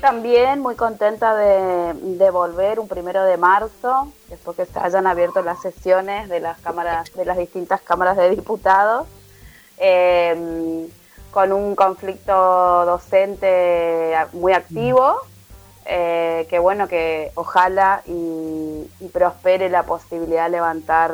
[0.00, 5.60] También muy contenta de, volver un primero de marzo, después que se hayan abierto las
[5.60, 9.06] sesiones de las cámaras, de las distintas cámaras de diputados,
[9.78, 10.88] em,
[11.30, 12.32] con un conflicto
[12.86, 15.16] docente muy activo,
[15.84, 21.12] eh, que bueno, que ojalá y, y prospere la posibilidad de levantar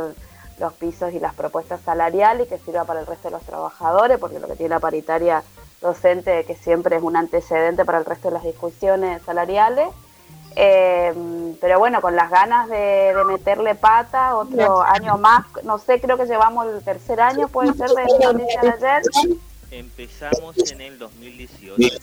[0.59, 4.19] los pisos y las propuestas salariales y que sirva para el resto de los trabajadores,
[4.19, 5.43] porque lo que tiene la paritaria
[5.85, 9.89] docente, que siempre es un antecedente para el resto de las discusiones salariales.
[10.57, 11.13] Eh,
[11.61, 16.27] pero bueno, con las ganas de, meterle pata, otro año más, no sé, creo que
[16.27, 19.03] llevamos el tercer año, puede ser, de de ayer.
[19.71, 22.01] Empezamos en el 2018.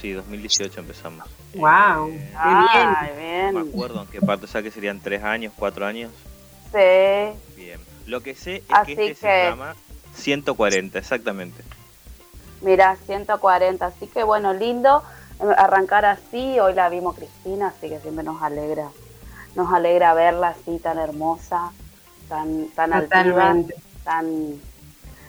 [0.00, 1.28] Sí, 2018 empezamos.
[1.54, 2.08] ¡Wow!
[2.10, 3.54] Eh, ah, bien.
[3.54, 6.10] No me acuerdo en qué parte, o sea que serían tres años, cuatro años.
[6.72, 7.38] Sí.
[7.56, 7.80] Bien.
[8.06, 9.76] Lo que sé es que este se llama
[10.14, 11.62] 140, exactamente.
[12.64, 15.02] Mira, 140, así que bueno, lindo
[15.40, 16.58] eh, arrancar así.
[16.58, 18.88] Hoy la vimos Cristina, así que siempre nos alegra,
[19.54, 21.72] nos alegra verla así tan hermosa,
[22.26, 23.54] tan, tan altiva,
[24.02, 24.60] tan,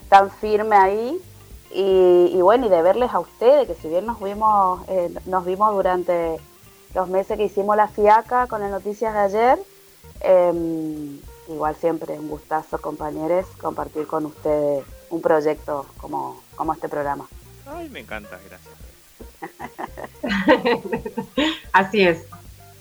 [0.08, 1.22] tan firme ahí.
[1.78, 5.74] Y, bueno, y de verles a ustedes, que si bien nos vimos, eh, nos vimos
[5.74, 6.40] durante
[6.94, 9.60] los meses que hicimos la fiaca con las noticias de ayer,
[10.22, 17.28] eh, igual siempre un gustazo, compañeros, compartir con ustedes un proyecto como, como este programa.
[17.66, 18.76] Ay, me encanta, gracias.
[21.74, 22.26] Así es.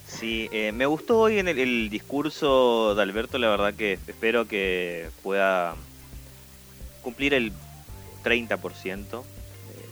[0.06, 5.10] Sí, eh, me gustó hoy en el, discurso de Alberto, la verdad que espero que
[5.22, 5.74] pueda
[7.02, 7.52] cumplir el
[8.22, 9.22] 30%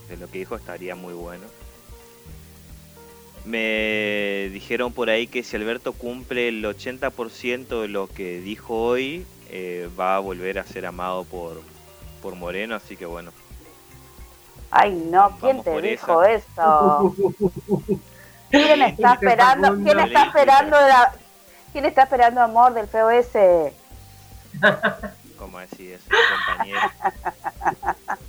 [0.08, 1.44] de, de lo que dijo, estaría muy bueno.
[3.44, 9.26] Me dijeron por ahí que si Alberto cumple el 80% de lo que dijo hoy,
[9.50, 11.60] eh, va a volver a ser amado por,
[12.22, 13.32] por Moreno, así que bueno.
[14.74, 17.14] Ay, no, ¿quién te dijo eso?
[18.50, 19.76] ¿Quién está esperando?
[19.84, 20.76] ¿Quién está esperando?
[21.72, 23.72] ¿Quién está esperando amor del POS?
[25.38, 26.04] ¿Cómo decir eso,
[26.46, 26.80] compañero?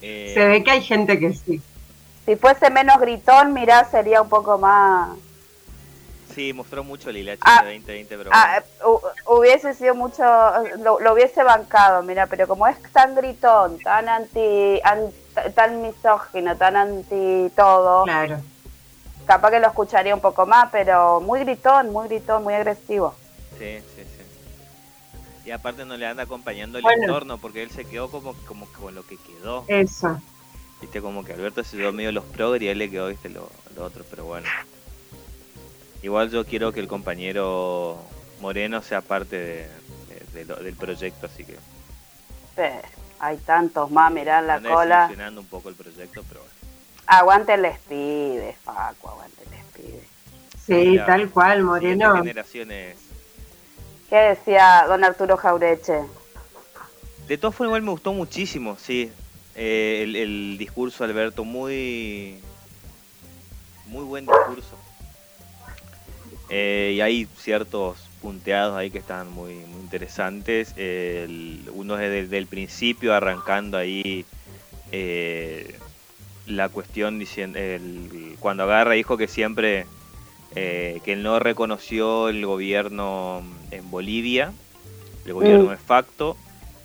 [0.00, 1.60] Se ve que hay gente que sí.
[2.24, 5.10] Si fuese menos gritón, mirá, sería un poco más...
[6.34, 8.30] Sí, mostró mucho el Hilachi ah, 2020, pero...
[8.32, 8.62] Ah,
[9.26, 10.22] hubiese sido mucho...
[10.78, 14.80] Lo, hubiese bancado, mira, pero como es tan gritón, tan anti,
[15.54, 18.04] tan misógino, tan anti todo...
[18.04, 18.40] Claro.
[19.26, 23.14] Capaz que lo escucharía un poco más, pero muy gritón, muy gritón, muy agresivo.
[23.58, 25.48] Sí, sí, sí.
[25.48, 28.94] Y aparte no le anda acompañando el entorno, porque él se quedó como, como con
[28.94, 29.64] lo que quedó.
[29.68, 30.18] Eso.
[30.80, 33.50] Viste, como que Alberto se dio medio los progres y él le quedó, viste, lo,
[33.78, 34.48] otro, pero bueno.
[36.02, 37.98] Igual yo quiero que el compañero
[38.40, 39.68] Moreno sea parte
[40.32, 41.56] de, del proyecto, así que...
[43.20, 45.06] hay tantos más, mirá la cola.
[45.06, 46.54] funcionando un poco el proyecto, pero bueno.
[47.06, 50.04] Aguante les pide, Facu, aguante les pide.
[50.66, 52.16] Sí, tal cual, Moreno.
[52.16, 52.96] generaciones...
[54.08, 56.00] ¿Qué decía don Arturo Jaureche?
[57.26, 59.12] De todas formas, igual me gustó muchísimo, sí.
[59.54, 62.40] Eh, el, discurso, Alberto, muy,
[63.86, 64.78] muy buen discurso.
[66.48, 70.74] Eh, y hay ciertos punteados ahí que están muy, muy interesantes.
[71.74, 74.24] uno es desde el principio, arrancando ahí
[74.92, 75.78] eh,
[76.46, 77.58] la cuestión, diciendo,
[78.40, 79.86] cuando agarra dijo que siempre,
[80.54, 84.52] que él no reconoció el gobierno en Bolivia,
[85.26, 85.70] el gobierno mm.
[85.70, 86.36] de facto,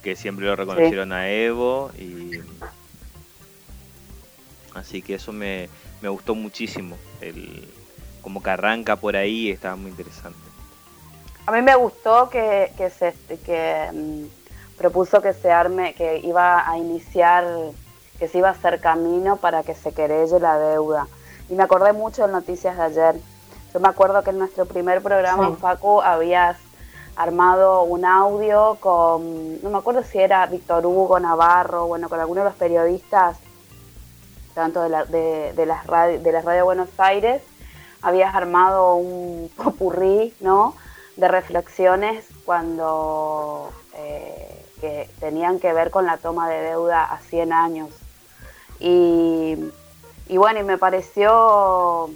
[0.03, 2.41] que siempre lo reconocieron a Evo y
[4.73, 5.69] así que eso me,
[6.01, 7.67] me gustó muchísimo el
[8.21, 10.42] como que arranca por ahí estaba muy interesante
[11.45, 13.13] a mí me gustó que, que se
[13.45, 17.45] que mm, propuso que se arme que iba a iniciar
[18.19, 21.07] que se iba a hacer camino para que se querelle la deuda.
[21.49, 23.15] Y me acordé mucho de noticias de ayer.
[23.73, 26.57] Yo me acuerdo que en nuestro primer programa en Facu habías
[27.15, 32.43] armado un audio con, no me acuerdo si era Víctor Hugo Navarro, bueno, con algunos
[32.43, 33.37] de los periodistas,
[34.53, 37.41] tanto de, la, de, de las radio, de las Radio Buenos Aires,
[38.01, 40.75] habías armado un popurrí, ¿no?
[41.15, 47.53] De reflexiones cuando eh, que tenían que ver con la toma de deuda a 100
[47.53, 47.89] años.
[48.79, 49.57] Y,
[50.27, 52.09] y bueno, y me pareció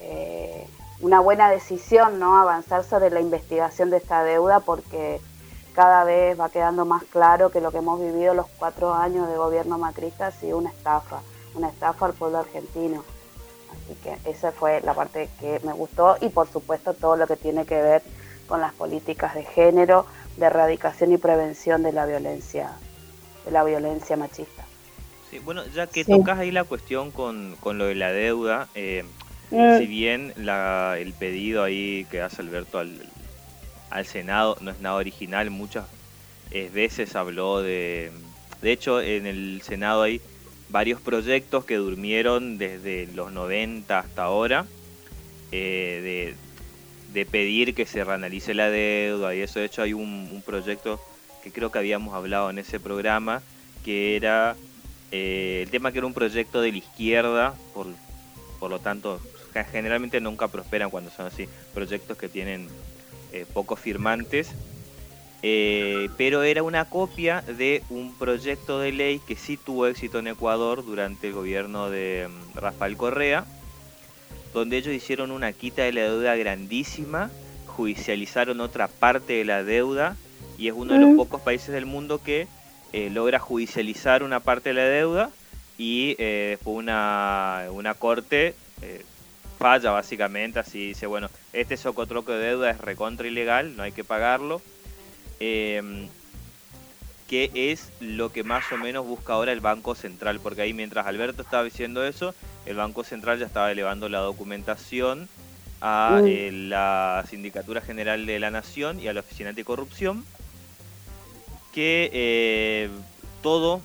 [0.00, 0.66] eh,
[1.00, 2.40] una buena decisión, ¿no?
[2.40, 5.20] Avanzar sobre la investigación de esta deuda porque
[5.74, 9.36] cada vez va quedando más claro que lo que hemos vivido los cuatro años de
[9.36, 11.20] gobierno macrista ha sido una estafa,
[11.54, 13.02] una estafa al pueblo argentino.
[13.70, 17.36] Así que esa fue la parte que me gustó y por supuesto todo lo que
[17.36, 18.02] tiene que ver
[18.50, 20.06] con las políticas de género,
[20.36, 22.72] de erradicación y prevención de la violencia,
[23.44, 24.64] de la violencia machista.
[25.30, 29.04] Sí, bueno, ya que tocas ahí la cuestión con, con lo de la deuda, eh,
[29.52, 29.78] mm.
[29.78, 33.08] si bien la, el pedido ahí que hace Alberto al,
[33.88, 35.86] al Senado no es nada original, muchas
[36.50, 38.10] eh, veces habló de...
[38.62, 40.20] De hecho, en el Senado hay
[40.68, 44.66] varios proyectos que durmieron desde los 90 hasta ahora,
[45.52, 46.49] eh, de,
[47.12, 49.58] de, pedir que se reanalice la deuda y eso.
[49.58, 51.00] De hecho, hay un, proyecto
[51.42, 53.42] que creo que habíamos hablado en ese programa,
[53.84, 54.56] que era
[55.10, 57.86] eh, el tema que era un proyecto de la izquierda, por,
[58.58, 59.20] por lo tanto,
[59.72, 62.68] generalmente nunca prosperan cuando son así, proyectos que tienen
[63.32, 64.50] eh, pocos firmantes,
[65.42, 70.26] eh, pero era una copia de un proyecto de ley que sí tuvo éxito en
[70.26, 73.46] Ecuador durante el gobierno de mm, Rafael Correa,
[74.52, 77.30] donde ellos hicieron una quita de la deuda grandísima,
[77.66, 80.16] judicializaron otra parte de la deuda
[80.58, 82.46] y es uno de los pocos países del mundo que
[82.92, 85.30] eh, logra judicializar una parte de la deuda
[85.78, 89.04] y eh, después una, una corte eh,
[89.58, 94.04] falla básicamente, así dice, bueno, este socotroco de deuda es recontra ilegal, no hay que
[94.04, 94.60] pagarlo.
[95.38, 96.08] Em,
[97.30, 101.06] que es lo que más o menos busca ahora el Banco Central, porque ahí mientras
[101.06, 102.34] Alberto estaba diciendo eso,
[102.66, 105.28] el Banco Central ya estaba elevando la documentación
[105.80, 110.24] a la Sindicatura General de la Nación y a la Oficina Anticorrupción
[111.72, 112.90] que eh,
[113.42, 113.80] todo,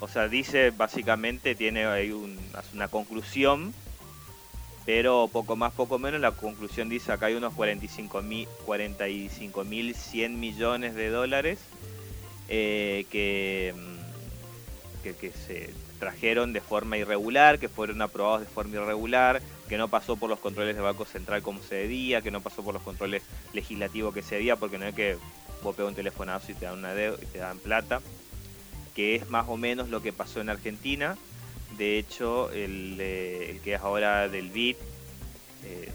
[0.00, 2.12] o sea, dice básicamente, tiene ahí
[2.74, 3.72] una conclusión,
[4.84, 10.40] pero poco más, poco menos, la conclusión dice acá hay unos 45 mil 45 100
[10.40, 11.58] millones de dólares
[12.48, 15.70] eh, que, mm, que, que se
[16.02, 20.40] trajeron de forma irregular, que fueron aprobados de forma irregular, que no pasó por los
[20.40, 23.22] controles del Banco Central como se debía, que no pasó por los controles
[23.52, 25.16] legislativos que se debía, porque no es que
[25.62, 28.00] vos pegas un telefonazo y te dan una deuda y te dan plata,
[28.96, 31.16] que es más o menos lo que pasó en Argentina.
[31.78, 34.74] De hecho, el, el que es ahora del BID
[35.66, 35.88] eh,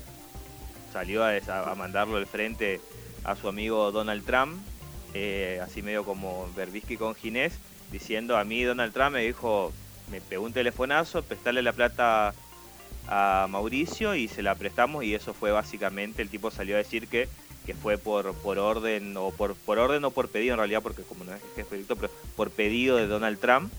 [0.93, 2.79] salió a, a, mandarlo al frente
[3.25, 4.57] a su amigo Donald Trump,
[5.13, 7.59] eh, así medio como Berbisky con Ginés,
[7.91, 9.73] diciendo a mí Donald Trump me dijo,
[10.11, 12.33] me pegó un telefonazo, prestarle la plata
[13.07, 17.07] a Mauricio y se la prestamos y eso fue básicamente, el tipo salió a decir
[17.07, 17.27] que
[17.67, 21.03] que fue por, por orden o por, por orden o por pedido en realidad, porque
[21.03, 23.71] como no es jefe de proyecto, pero por pedido de Donald Trump.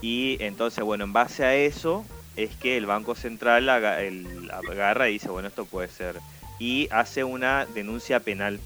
[0.00, 2.06] Y entonces, bueno, en base a eso
[2.36, 6.16] es que el Banco Central agarra y dice, bueno, esto puede ser.
[6.58, 8.60] Y hace una denuncia penal.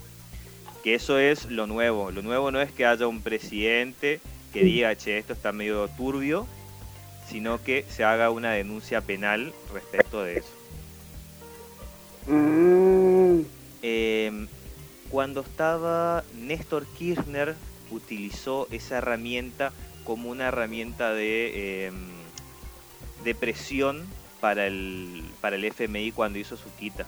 [0.85, 2.13] Que eso es lo nuevo.
[2.13, 4.21] Lo nuevo no es que haya un presidente
[4.55, 6.47] que diga, che, esto está medio turbio,
[7.29, 10.55] sino que se haga una denuncia penal respecto de eso.
[12.29, 13.41] Mm.
[13.83, 14.47] Em,
[15.11, 17.57] cuando estaba Néstor Kirchner
[17.91, 19.73] utilizó esa herramienta
[20.05, 22.13] como una herramienta de, em,
[23.25, 24.07] de presión
[24.41, 27.07] para el, para el FMI cuando hizo su quita.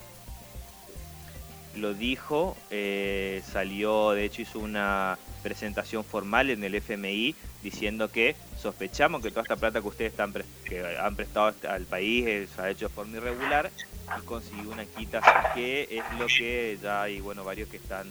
[1.76, 8.36] Lo dijo, eh, salió, de hecho hizo una presentación formal en el FMI diciendo que
[8.60, 10.32] sospechamos que toda esta plata que ustedes están
[10.64, 13.70] que han prestado al país eh, se ha hecho de forma irregular
[14.18, 15.20] y consiguió una quita
[15.54, 18.06] que es lo que ya hay bueno varios que están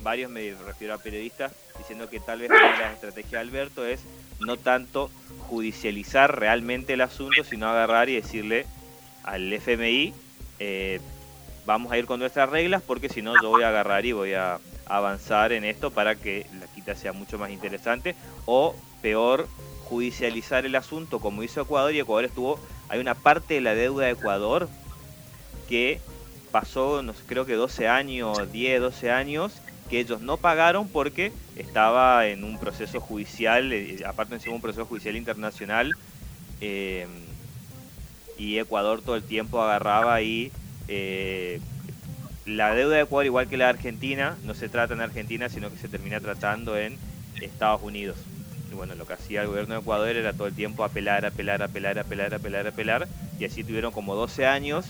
[0.00, 4.00] varios me refiero a periodistas diciendo que tal vez la estrategia de Alberto es
[4.40, 5.10] no tanto
[5.48, 8.66] judicializar realmente el asunto sino agarrar y decirle
[9.24, 10.14] al FMI
[10.58, 11.00] eh,
[11.66, 14.34] vamos a ir con nuestras reglas porque si no yo voy a agarrar y voy
[14.34, 14.58] a
[14.90, 18.14] avanzar en esto para que la quita sea mucho más interesante
[18.46, 19.48] o peor
[19.84, 24.06] judicializar el asunto como hizo Ecuador y Ecuador estuvo hay una parte de la deuda
[24.06, 24.68] de Ecuador
[25.68, 26.00] que
[26.50, 32.26] pasó, no creo que 12 años, 10, 12 años, que ellos no pagaron porque estaba
[32.26, 35.94] en un proceso judicial, eh, aparte en un proceso judicial internacional,
[36.60, 37.06] eh,
[38.36, 40.50] y Ecuador todo el tiempo agarraba y
[40.88, 41.60] eh,
[42.56, 45.70] la deuda de Ecuador, igual que la de Argentina, no se trata en Argentina, sino
[45.70, 46.96] que se termina tratando en
[47.40, 48.16] Estados Unidos.
[48.70, 51.62] Y bueno, lo que hacía el gobierno de Ecuador era todo el tiempo apelar, apelar,
[51.62, 54.86] apelar, apelar, apelar, apelar, y así tuvieron como 12 años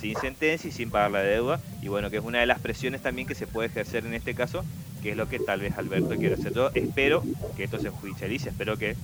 [0.00, 1.60] sin sentencia y sin pagar la deuda.
[1.80, 4.34] Y bueno, que es una de las presiones también que se puede ejercer en este
[4.34, 4.64] caso,
[5.02, 6.52] que es lo que tal vez Alberto quiere hacer.
[6.52, 7.22] Yo espero
[7.56, 8.96] que esto se judicialice, espero que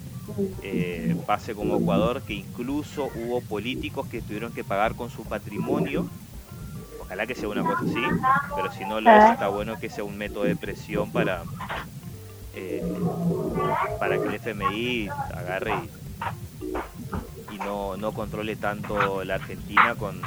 [0.62, 6.08] eh, pase como Ecuador, que incluso hubo políticos que tuvieron que pagar con su patrimonio.
[7.12, 8.02] Ojalá que sea una cosa así,
[8.56, 11.42] pero si no lo es, está bueno que sea un método de presión para,
[12.54, 12.82] eh,
[13.98, 15.74] para que el FMI agarre
[17.50, 20.22] y, y no, no controle tanto la Argentina con,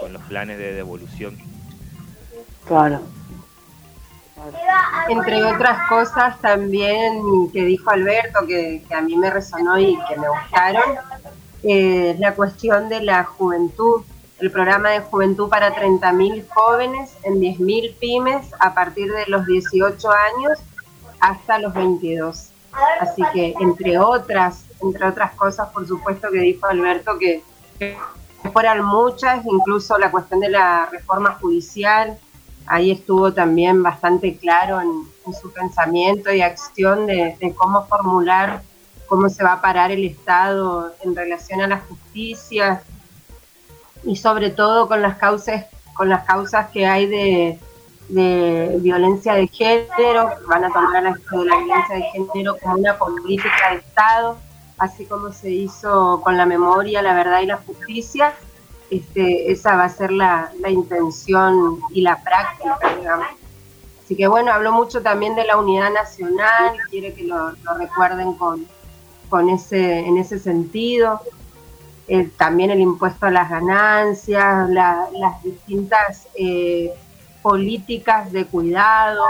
[0.00, 1.38] con los planes de devolución.
[2.66, 3.02] Claro.
[5.08, 7.22] Entre otras cosas también
[7.52, 10.96] que dijo Alberto, que, a mí me resonó y que me gustaron,
[11.62, 14.02] eh, la cuestión de la juventud,
[14.40, 20.10] el programa de juventud para 30.000 jóvenes en 10.000 pymes a partir de los 18
[20.10, 20.58] años
[21.20, 22.50] hasta los 22.
[23.00, 27.42] Así que entre otras, entre otras cosas, por supuesto que dijo Alberto que,
[27.78, 27.96] que
[28.52, 32.18] fueran muchas, incluso la cuestión de la reforma judicial,
[32.66, 38.62] ahí estuvo también bastante claro en, su pensamiento y acción de, cómo formular
[39.06, 42.82] cómo se va a parar el Estado en relación a la justicia
[44.04, 47.58] y sobre todo con las causas, con las causas que hay de,
[48.08, 53.76] violencia de género, van a tomar la, la violencia de género como una política de
[53.76, 54.36] Estado,
[54.78, 58.34] así como se hizo con la memoria, la verdad y la justicia,
[58.90, 63.26] este, esa va a ser la, intención y la práctica, digamos.
[64.02, 68.66] Así que bueno, habló mucho también de la unidad nacional, quiere que lo, recuerden con,
[69.28, 71.20] con ese, en ese sentido.
[72.36, 76.92] También el impuesto a las ganancias, las distintas eh,
[77.42, 79.22] políticas de cuidado,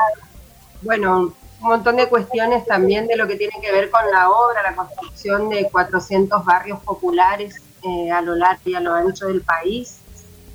[0.83, 4.63] bueno, un montón de cuestiones también de lo que tiene que ver con la obra,
[4.63, 9.43] la construcción de 400 barrios populares eh, a lo largo y a lo ancho del
[9.43, 9.99] país.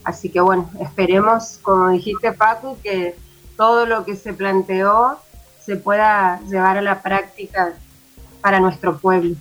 [0.04, 3.16] Así que bueno, esperemos, como dijiste Paco, que
[3.56, 5.20] todo lo que se planteó
[5.64, 7.74] se pueda llevar a la práctica
[8.42, 9.36] para nuestro pueblo.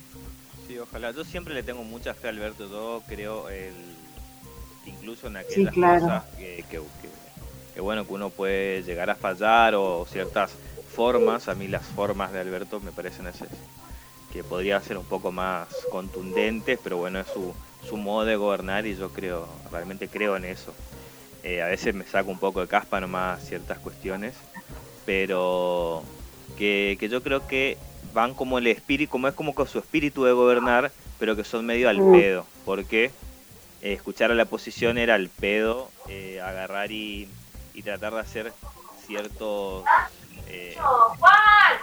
[0.89, 1.11] Ojalá.
[1.11, 2.69] Yo siempre le tengo mucha fe a Alberto.
[2.69, 3.75] Yo creo, el,
[4.87, 6.65] incluso en aquellas cosas que,
[7.75, 10.53] que, bueno, que uno puede llegar a fallar o ciertas
[10.95, 11.49] formas.
[11.49, 13.49] A mí las formas de Alberto me parecen esas
[14.33, 17.55] que podría ser un poco más contundentes, pero bueno, es su,
[17.89, 20.75] su modo de gobernar y yo creo, realmente creo en eso.
[21.45, 24.35] Eh, a veces me saco un poco de caspa nomás ciertas cuestiones,
[25.07, 26.03] pero
[26.57, 27.77] que, yo creo que
[28.15, 31.67] van como el espíritu, como es como con su espíritu de gobernar, pero que son
[31.67, 33.11] medio al pedo, porque
[33.83, 37.29] eh, escuchar a la oposición era al pedo, eh, agarrar y,
[37.75, 38.53] y, tratar de hacer
[39.07, 39.85] ciertos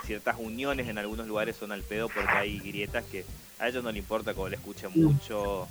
[0.05, 3.25] ciertas uniones en algunos lugares son al pedo porque hay grietas que
[3.59, 5.67] a ellos no le importa como le escuche mucho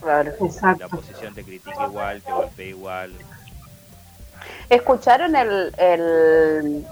[0.00, 0.32] Claro.
[0.78, 3.12] La oposición te critica igual, te golpea igual.
[4.68, 6.84] ¿Escucharon el, el,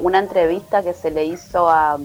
[0.00, 1.98] una entrevista que se le hizo a,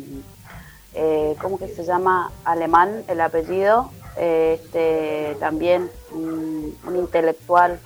[0.93, 2.31] eh, ¿cómo que se llama?
[2.46, 3.91] Alemán, el apellido.
[4.17, 7.79] este, también un, intelectual,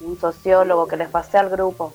[0.00, 1.94] un sociólogo que les pasé al grupo.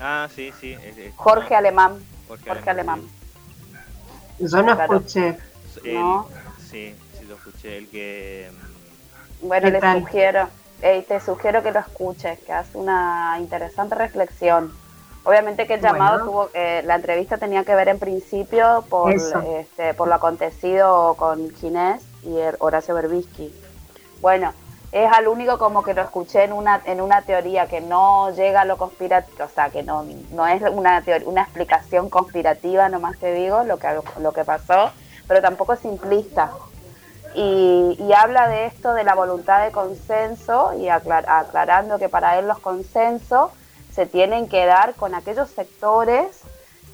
[0.00, 0.76] Ah, sí, sí.
[1.16, 2.02] Jorge Alemán.
[2.26, 3.02] Jorge, Alemán.
[4.38, 5.38] Yo no escuché.
[5.84, 6.28] ¿No?
[6.58, 7.76] Sí, sí lo escuché.
[7.76, 8.50] El que
[9.42, 10.48] bueno, le sugiero,
[10.82, 14.72] eh, te sugiero que lo escuches, que hace una interesante reflexión.
[15.24, 19.94] Obviamente que el llamado tuvo, eh, la entrevista tenía que ver en principio por, este,
[19.94, 23.54] por lo acontecido con Ginés y Horacio Berbisky.
[24.20, 24.52] Bueno,
[24.90, 28.62] es al único como que lo escuché en una en una teoría que no llega
[28.62, 33.32] a lo conspirativo, o sea, que no, no es una una explicación conspirativa, nomás te
[33.32, 33.88] digo, lo que,
[34.20, 34.90] lo que pasó,
[35.28, 36.50] pero tampoco es simplista.
[37.34, 42.58] Y, habla de esto de la voluntad de consenso y aclarando que para él los
[42.58, 43.50] consensos
[43.94, 46.40] se tienen que dar con aquellos sectores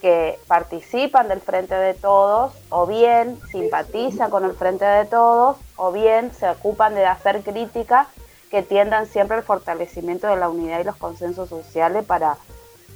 [0.00, 5.92] que participan del Frente de Todos o bien simpatizan con el Frente de Todos o
[5.92, 8.06] bien se ocupan de hacer críticas
[8.50, 12.36] que tiendan siempre al fortalecimiento de la unidad y los consensos sociales para,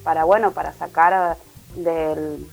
[0.04, 1.36] para bueno, para sacar
[1.74, 2.48] del,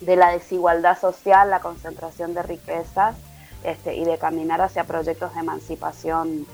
[0.00, 3.16] de la desigualdad social, la concentración de riquezas
[3.62, 6.46] este, y de caminar hacia proyectos de emancipación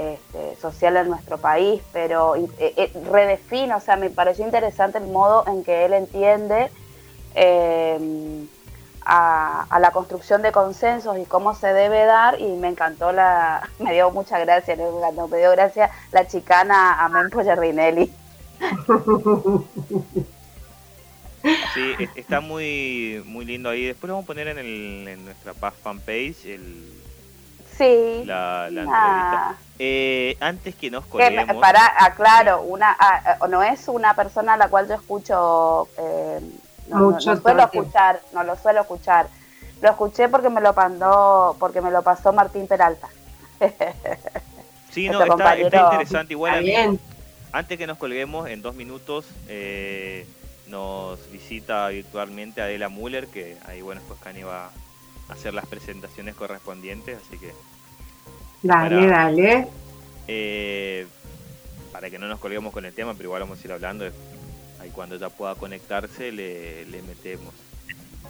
[0.00, 5.06] este, social en nuestro país, pero eh, eh, redefino, o sea, me pareció interesante el
[5.06, 6.70] modo en que él entiende
[7.34, 8.48] em,
[9.04, 13.92] a, la construcción de consensos y cómo se debe dar y me encantó la, me
[13.92, 18.10] dio mucha gracia, me, dio gracia la chicana a Mempo Giardinelli.
[21.74, 23.86] Sí, está muy muy lindo ahí.
[23.86, 26.99] Después lo vamos a poner en, el, en nuestra fanpage el,
[27.84, 28.24] sí.
[28.24, 29.56] la, entrevista.
[29.78, 31.56] Eh, antes que nos colguemos...
[31.56, 35.88] Para, aclaro, una, ah, eh, no es una persona a la cual yo escucho...
[35.98, 36.40] Eh,
[36.88, 39.28] no, no, suelo escuchar, no lo suelo escuchar.
[39.80, 43.08] Lo escuché porque me lo mandó, porque me lo pasó Martín Peralta.
[44.90, 46.34] sí, no, está, está, interesante.
[46.34, 46.98] Igual,
[47.52, 50.26] antes que nos colguemos, en dos minutos, eh,
[50.66, 56.34] nos visita virtualmente Adela Müller, que ahí bueno, pues Cani va a hacer las presentaciones
[56.34, 57.52] correspondientes, así que...
[58.62, 59.68] Dale, dale.
[60.28, 61.06] Eh,
[61.92, 64.04] para que no nos colguemos con el tema, pero igual vamos a ir hablando.
[64.80, 67.54] ahí cuando ella pueda conectarse le, metemos.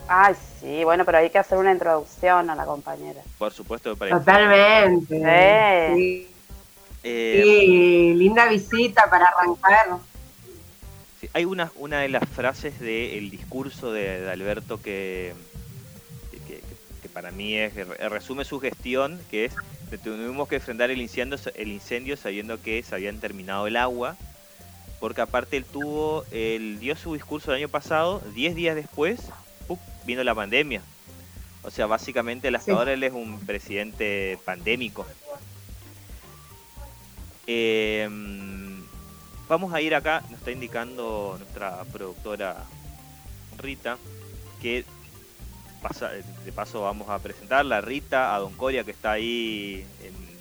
[0.08, 3.20] Ay, sí, bueno, pero hay que hacer una introducción a la compañera.
[3.38, 5.94] Por supuesto, para Totalmente.
[5.94, 6.28] Sí.
[7.02, 9.98] Eh, linda visita para arrancar.
[11.32, 15.34] hay una, una de las frases del discurso de, Alberto que,
[17.20, 19.54] para mí es, resume su gestión, que es
[20.02, 24.16] tuvimos que enfrentar el incendio, el incendio sabiendo que se habían terminado el agua,
[25.00, 29.20] porque aparte él tuvo, él dio su discurso el año pasado, 10 días después
[30.06, 30.80] vino la pandemia.
[31.62, 35.06] O sea, básicamente el hasta ahora él es un presidente pandémico.
[37.46, 38.82] Em,
[39.46, 42.64] vamos a ir acá, nos está indicando nuestra productora
[43.58, 43.98] Rita,
[44.62, 44.86] que
[46.44, 49.86] de paso vamos a presentarla a Rita, a Don Coria que está ahí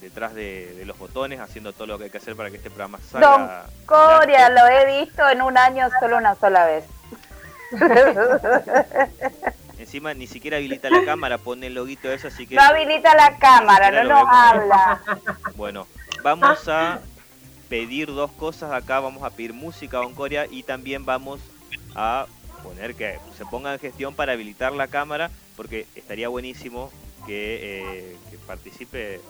[0.01, 2.99] detrás de, los botones haciendo todo lo que hay que hacer para que este programa
[3.09, 3.29] salga.
[3.29, 6.85] Don Coria, lo he visto en un año solo una sola vez.
[9.77, 12.55] Encima ni siquiera habilita la cámara, pone el loguito eso, así que...
[12.55, 15.01] No habilita la cámara, no nos habla.
[15.55, 15.87] Bueno,
[16.21, 16.99] vamos a
[17.69, 21.39] pedir dos cosas acá, vamos a pedir música a Don Coria y también vamos
[21.95, 22.25] a
[22.63, 26.91] poner que se ponga en gestión para habilitar la cámara, porque estaría buenísimo
[27.25, 29.21] que, eh, participe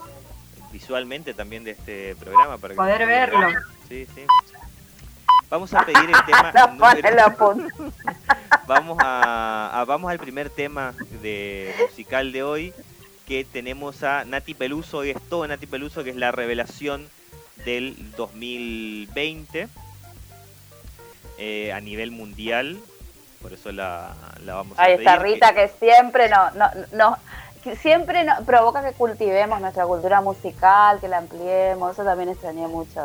[0.72, 2.58] visualmente también de este programa.
[2.58, 3.48] Para Poder verlo.
[3.88, 4.22] Sí, sí.
[5.50, 6.54] Vamos a pedir el tema.
[8.68, 12.74] vamos a, vamos al primer tema de musical de hoy
[13.28, 17.08] que tenemos a Nati Peluso, y es todo Nati Peluso, que es la revelación
[17.66, 19.68] del 2020
[21.38, 22.78] eh, a nivel mundial.
[23.42, 24.14] Por eso la,
[24.46, 27.18] vamos a Ahí está Rita que, siempre no, no, no
[27.76, 31.94] siempre no, provoca que cultivemos nuestra cultura musical, que la ampliemos.
[31.94, 33.02] Eso también extrañé mucho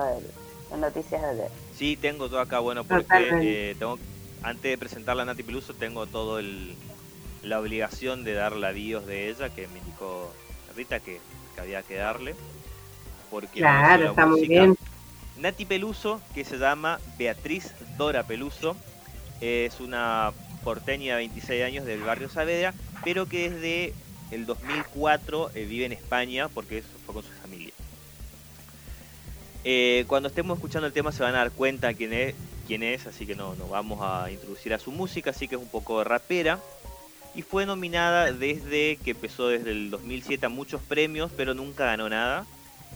[0.72, 3.98] en noticias de Sí, tengo todo acá, bueno, porque eh, tengo,
[4.42, 6.76] antes de presentar a Nati Peluso, tengo todo el,
[7.42, 10.32] la obligación de dar la bios de ella, que me indicó
[10.76, 11.20] Rita que,
[11.58, 12.34] había que darle.
[13.30, 14.76] Porque claro, está muy bien.
[15.37, 18.76] Nati Peluso, que se llama Beatriz Dora Peluso,
[19.44, 22.72] es una porteña de 26 años del barrio Saavedra,
[23.04, 23.92] pero que desde
[24.30, 27.72] el 2004 eh, vive en España porque fue con su familia.
[29.64, 32.35] Eh, cuando estemos escuchando el tema se van a dar cuenta quién es,
[32.66, 35.61] quién es así que no, no vamos a introducir a su música, así que es
[35.61, 36.59] un poco rapera.
[37.35, 42.09] Y fue nominada desde que empezó desde el 2007 a muchos premios, pero nunca ganó
[42.09, 42.46] nada,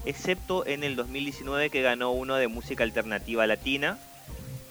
[0.05, 3.99] excepto en el 2019 que ganó uno de música alternativa latina,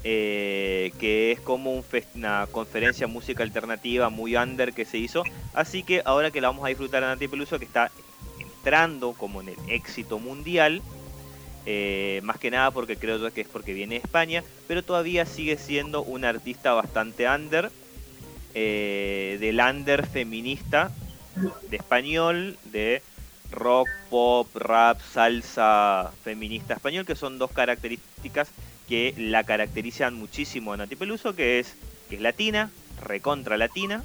[0.03, 1.83] eh, que es como
[2.15, 5.23] una conferencia música alternativa muy under que se hizo.
[5.53, 7.91] Así que ahora que la vamos a disfrutar a Nati Peluso, que está
[8.39, 10.81] entrando como en el éxito mundial,
[11.65, 15.25] eh, más que nada porque creo yo que es porque viene de España, pero todavía
[15.25, 17.71] sigue siendo un artista bastante under,
[18.53, 20.91] eh, del under feminista
[21.69, 23.01] de español, de
[23.51, 28.49] rock, pop, rap, salsa feminista español, que son dos características
[28.87, 31.75] que la caracterizan muchísimo a Nati Peluso, que es,
[32.09, 32.71] que es latina,
[33.01, 34.03] recontra latina,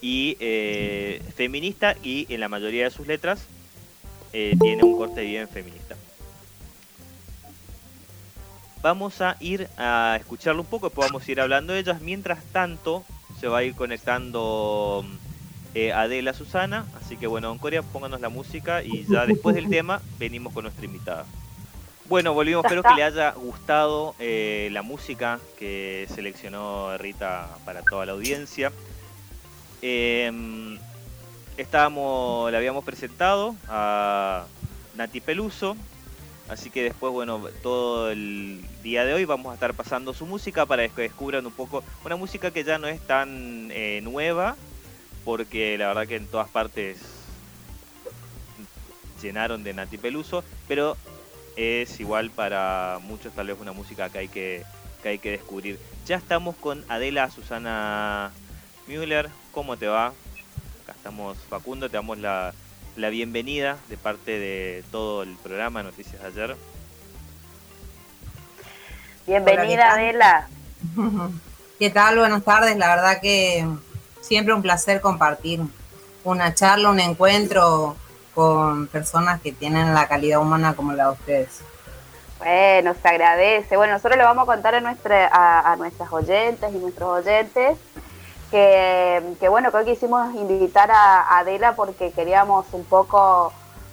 [0.00, 3.46] y eh, feminista, y en la mayoría de sus letras
[4.32, 5.96] eh, tiene un corte bien feminista.
[8.82, 12.00] Vamos a ir a escucharlo un poco, después vamos a ir hablando de ellas.
[12.00, 13.04] Mientras tanto,
[13.40, 15.04] se va a ir conectando
[15.74, 16.84] eh, Adela Susana.
[17.00, 20.84] Así que bueno, Corea, pónganos la música y ya después del tema venimos con nuestra
[20.84, 21.26] invitada.
[22.06, 22.64] Bueno, volvimos.
[22.64, 28.72] Espero que le haya gustado eh, la música que seleccionó Rita para toda la audiencia.
[29.80, 30.78] Em,
[31.56, 34.46] estábamos, le habíamos presentado a
[34.96, 35.76] Nati Peluso.
[36.48, 40.66] Así que después, bueno, todo el día de hoy vamos a estar pasando su música
[40.66, 44.56] para que descubran un poco una música que ya no es tan eh, nueva,
[45.24, 46.98] porque la verdad que en todas partes
[49.22, 50.96] llenaron de Nati Peluso, pero
[51.56, 54.64] es igual para muchos tal vez una música que hay que,
[55.04, 55.78] hay que descubrir.
[56.06, 58.30] Ya estamos con Adela Susana
[58.86, 59.30] Müller.
[59.52, 60.06] ¿Cómo te va?
[60.06, 62.54] Acá estamos Facundo, te damos la,
[62.96, 66.56] la bienvenida de parte de todo el programa Noticias de ayer.
[69.26, 70.48] Bienvenida Adela.
[71.78, 72.18] ¿Qué tal?
[72.18, 72.76] Buenas tardes.
[72.76, 73.66] La verdad que
[74.20, 75.60] siempre un placer compartir
[76.24, 77.96] una charla, un encuentro
[78.34, 81.60] con personas que tienen la calidad humana como la de ustedes.
[82.38, 83.76] Bueno, se agradece.
[83.76, 87.78] Bueno, nosotros le vamos a contar a, nuestra, nuestras oyentes y nuestros oyentes
[88.50, 93.52] que, bueno, que hoy quisimos invitar a Adela porque queríamos un poco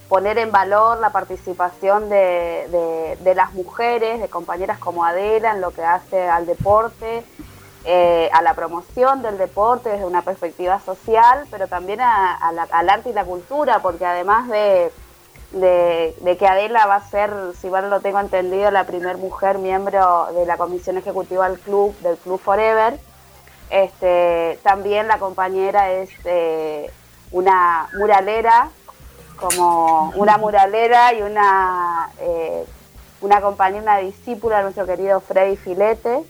[0.09, 5.83] poner en valor la participación de, las mujeres, de compañeras como Adela en lo que
[5.83, 7.23] hace al deporte,
[7.91, 13.13] eh, a la promoción del deporte desde una perspectiva social, pero también al arte y
[13.13, 14.91] la cultura, porque además de,
[16.37, 20.45] que Adela va a ser, si mal lo tengo entendido, la primer mujer miembro de
[20.45, 22.99] la comisión ejecutiva del club, del Club Forever,
[23.71, 26.91] este, también la compañera es eh,
[27.31, 28.69] una muralera
[29.37, 32.65] como una muralera y una, eh,
[33.21, 36.23] una compañera, una discípula de nuestro querido Freddy Filete.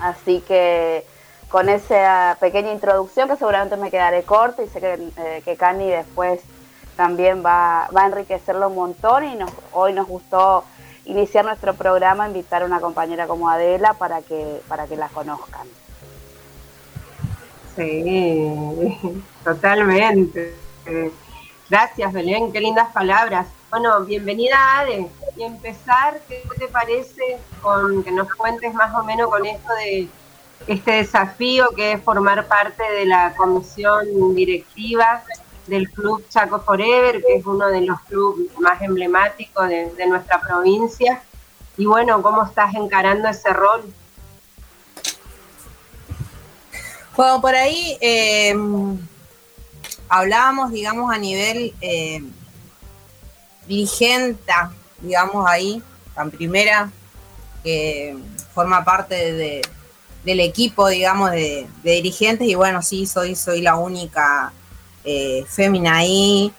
[0.00, 1.04] Así que
[1.48, 5.88] con esa pequeña introducción, que seguramente me quedaré corta y sé que, eh, que Cani
[5.88, 6.40] después
[6.96, 9.38] también va, va a enriquecerlo un montón y
[9.72, 10.64] hoy nos gustó
[11.04, 15.66] iniciar nuestro programa, invitar a una compañera como Adela para que, para que la conozcan.
[17.76, 18.50] Sí,
[19.44, 20.54] totalmente.
[21.68, 23.46] Gracias, Belén, qué lindas palabras.
[23.68, 25.08] Bueno, bienvenida, Ade.
[25.36, 30.08] Y empezar, ¿qué te parece con que nos cuentes más o menos con esto de
[30.68, 35.24] este desafío que es formar parte de la comisión directiva
[35.66, 41.20] del Club Chaco Forever, que es uno de los clubes más emblemáticos de, nuestra provincia?
[41.76, 43.82] Y bueno, ¿cómo estás encarando ese rol?
[47.16, 48.54] Bueno, por ahí eh,
[50.08, 52.22] hablábamos, digamos, a nivel eh,
[53.66, 54.52] dirigente,
[55.00, 55.82] digamos, ahí,
[56.14, 56.90] tan primera,
[57.62, 58.16] que
[58.54, 59.62] forma parte de,
[60.24, 64.52] del equipo, digamos, de, dirigentes, y bueno, sí, soy, soy la única
[65.04, 66.52] eh, fémina ahí.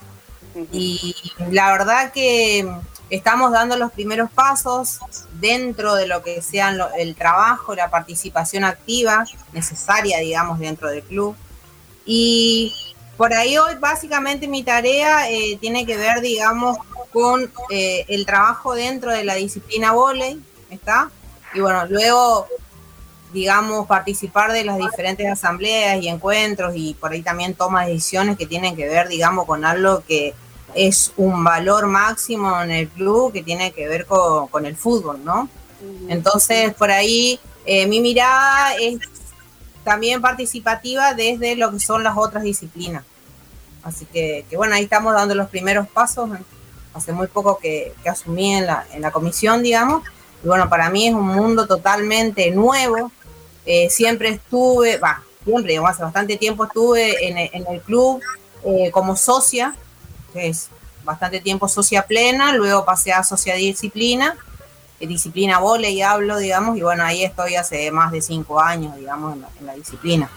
[0.71, 1.15] Y
[1.51, 2.67] la verdad que
[3.09, 4.99] estamos dando los primeros pasos
[5.33, 11.35] dentro de lo que sean el trabajo, la participación activa necesaria, digamos, dentro del club.
[12.05, 12.73] Y
[13.17, 16.77] por ahí hoy básicamente mi tarea eh, tiene que ver, digamos,
[17.11, 20.39] con eh, el trabajo dentro de la disciplina volei,
[20.69, 21.09] ¿está?
[21.53, 22.47] Y bueno, luego,
[23.33, 28.45] digamos, participar de las diferentes asambleas y encuentros y por ahí también toma decisiones que
[28.45, 30.33] tienen que ver, digamos, con algo que
[30.73, 35.49] es un valor máximo en el club que tiene que ver con, el fútbol, ¿no?
[36.09, 38.99] Entonces, por ahí eh, mi mirada es
[39.83, 43.03] también participativa desde lo que son las otras disciplinas.
[43.83, 46.29] Así que, bueno, ahí estamos dando los primeros pasos.
[46.97, 50.03] Hace muy poco que, asumí en la, en la comisión, digamos.
[50.43, 53.11] Y bueno, para mí es un mundo totalmente nuevo.
[53.65, 58.21] Eh, siempre estuve, va, siempre, digamos, hace bastante tiempo estuve en, en el club
[58.63, 59.75] eh, como socia,
[60.33, 60.69] que es
[61.03, 64.35] bastante tiempo socia plena, luego pasé a socia disciplina,
[64.99, 69.65] disciplina y hablo, digamos, y bueno, ahí estoy hace más de cinco años, digamos, en
[69.65, 70.29] la, disciplina.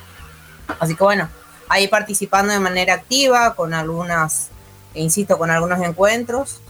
[0.78, 1.28] Así que bueno,
[1.68, 4.50] ahí participando de manera activa, con algunas,
[4.94, 6.60] insisto, con algunos encuentros,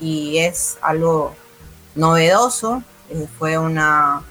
[0.00, 1.34] y es algo
[1.94, 4.22] novedoso, eh, fue una,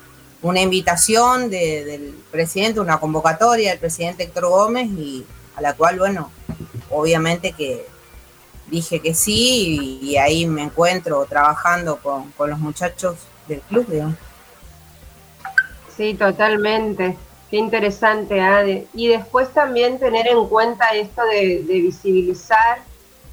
[0.41, 5.25] una invitación del presidente, una convocatoria del presidente Héctor Gómez, y
[5.55, 6.31] a la cual, bueno,
[6.89, 7.85] obviamente que
[8.69, 13.15] dije que sí y, ahí me encuentro trabajando con, los muchachos
[13.47, 14.15] del club, digamos.
[15.95, 17.17] Sí, totalmente.
[17.49, 18.87] Qué interesante, Ade.
[18.93, 22.79] Y después también tener en cuenta esto de, visibilizar,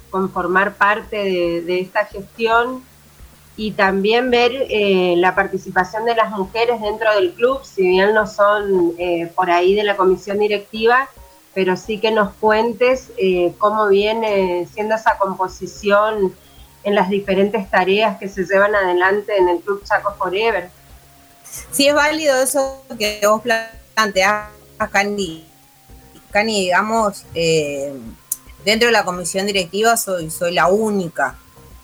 [0.09, 1.17] conformar parte
[1.61, 2.83] de, esta gestión
[3.55, 8.27] y también ver eh, la participación de las mujeres dentro del club, si bien no
[8.27, 11.09] son eh, por ahí de la comisión directiva,
[11.53, 16.35] pero sí que nos cuentes eh, cómo viene siendo esa composición
[16.83, 20.69] en las diferentes tareas que se llevan adelante en el Club Chaco Forever.
[21.71, 24.49] Sí, es válido eso que vos planteás,
[24.91, 25.45] Cani.
[26.29, 27.25] Cani, digamos,
[28.63, 31.35] dentro de la comisión directiva soy, soy la única,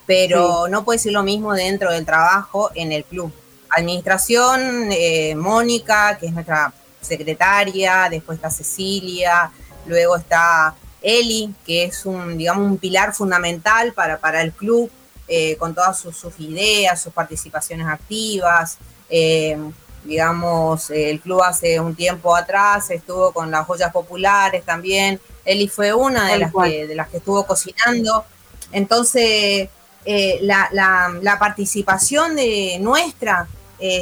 [0.05, 3.31] pero no puede ser lo mismo dentro del trabajo en el club.
[3.69, 9.51] Administración, eh, Mónica, que es nuestra secretaria, después está Cecilia,
[9.85, 14.89] luego está Eli, que es un, digamos, un pilar fundamental para, para el club,
[15.27, 18.77] eh, con todas sus, ideas, sus participaciones activas.
[19.09, 19.57] Eh,
[20.03, 25.19] digamos, el club hace un tiempo atrás estuvo con las joyas populares también.
[25.45, 28.25] Eli fue una de las, que, de las que estuvo cocinando.
[28.71, 29.69] Entonces,
[30.05, 33.47] eh, la, participación de nuestra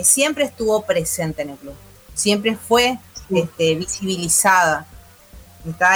[0.03, 1.73] siempre estuvo presente en el club,
[2.13, 2.99] siempre fue
[3.33, 4.85] este, visibilizada.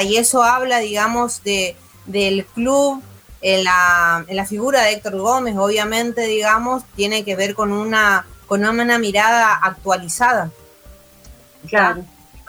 [0.03, 3.01] Y eso habla, digamos, de, del club
[3.41, 8.25] en la, en la figura de Héctor Gómez, obviamente, digamos, tiene que ver con una,
[8.47, 10.49] con una mirada actualizada.
[11.67, 12.03] Claro.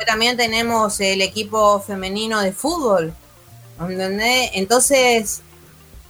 [0.04, 3.14] También tenemos el equipo femenino de fútbol,
[3.78, 5.42] Entonces,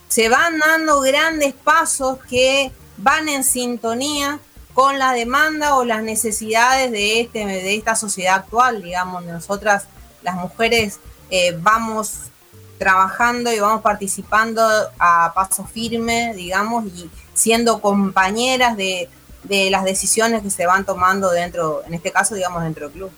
[0.08, 4.40] se van dando grandes pasos que van en sintonía
[4.74, 9.84] con la demanda o las necesidades de, este, de esta sociedad actual, digamos, nosotras
[10.22, 12.30] las mujeres eh, vamos
[12.78, 14.62] trabajando y vamos participando
[14.98, 19.08] a paso firme, digamos, y siendo compañeras de,
[19.44, 23.10] de las decisiones que se van tomando dentro, en este caso, digamos, dentro del club.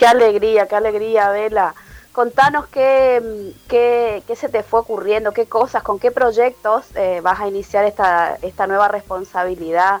[0.00, 1.74] Qué alegría, qué alegría, Vela.
[2.12, 7.38] Contanos qué, qué, qué, se te fue ocurriendo, qué cosas, con qué proyectos eh, vas
[7.38, 10.00] a iniciar esta, esta nueva responsabilidad,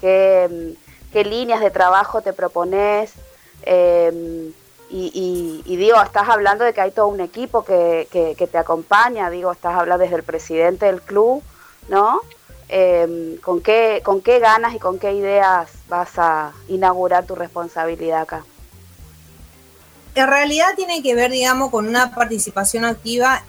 [0.00, 0.74] qué,
[1.12, 3.12] qué líneas de trabajo te propones.
[3.62, 4.50] Eh,
[4.90, 9.52] y, digo, estás hablando de que hay todo un equipo que, que, te acompaña, digo,
[9.52, 11.44] estás hablando desde el presidente del club,
[11.88, 12.22] ¿no?
[12.68, 18.22] Eh, ¿con, qué, ¿Con qué ganas y con qué ideas vas a inaugurar tu responsabilidad
[18.22, 18.44] acá?
[20.18, 23.44] En realidad tiene que ver, digamos, con una participación activa,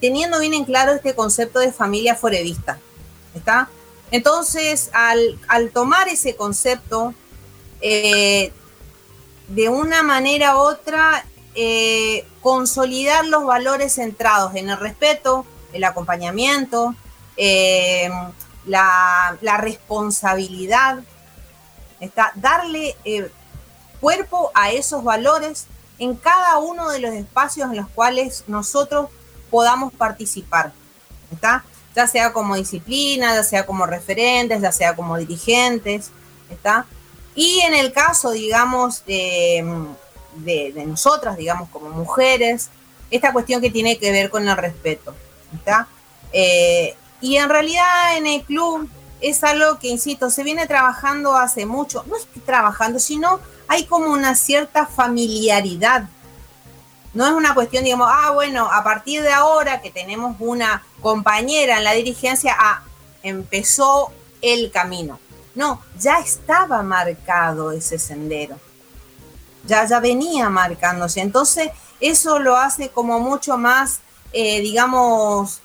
[0.00, 2.80] teniendo bien en claro este concepto de familia forevista,
[3.36, 3.68] ¿está?
[4.10, 5.38] Entonces, al,
[5.72, 7.14] tomar ese concepto,
[7.80, 8.52] eh,
[9.46, 16.96] de una manera u otra eh, consolidar los valores centrados en el respeto, el acompañamiento,
[17.36, 18.10] eh,
[18.66, 20.98] la, responsabilidad,
[22.00, 22.96] está, darle
[24.04, 25.64] cuerpo a esos valores
[25.98, 29.08] en cada uno de los espacios en los cuales nosotros
[29.50, 30.74] podamos participar,
[31.32, 31.64] ¿está?
[31.96, 36.10] ya sea como disciplina, ya sea como referentes, ya sea como dirigentes,
[36.50, 36.84] ¿está?
[37.34, 39.64] Y en el caso, digamos, de,
[40.86, 42.68] nosotras, digamos, como mujeres,
[43.10, 45.14] esta cuestión que tiene que ver con el respeto.
[45.54, 45.88] ¿está?
[46.30, 48.86] Eh, y en realidad en el club
[49.22, 52.04] es algo que, insisto, se viene trabajando hace mucho.
[52.06, 56.08] No es que trabajando, sino hay como una cierta familiaridad.
[57.12, 61.78] No es una cuestión, digamos, ah, bueno, a partir de ahora que tenemos una compañera
[61.78, 62.82] en la dirigencia, ah,
[63.22, 64.10] empezó
[64.42, 65.18] el camino.
[65.54, 68.58] No, ya estaba marcado ese sendero.
[69.64, 71.20] Ya, ya venía marcándose.
[71.20, 74.00] Entonces, eso lo hace como mucho más,
[74.32, 75.60] eh, digamos,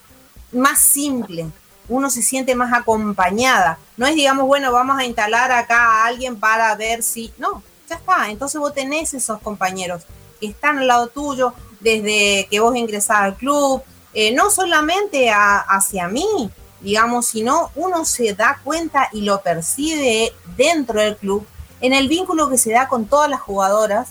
[0.52, 1.48] más simple.
[1.88, 3.80] Uno se siente más acompañada.
[3.98, 7.34] No es, digamos, bueno, vamos a instalar acá a alguien para ver si.
[7.38, 8.30] No, ya está.
[8.30, 10.04] Entonces vos tenés esos compañeros
[10.40, 13.82] que están al lado tuyo desde que vos ingresás al club,
[14.14, 21.00] eh, no solamente hacia mí, digamos, sino uno se da cuenta y lo percibe dentro
[21.02, 21.46] del club
[21.82, 24.10] en el vínculo que se da con todas las jugadoras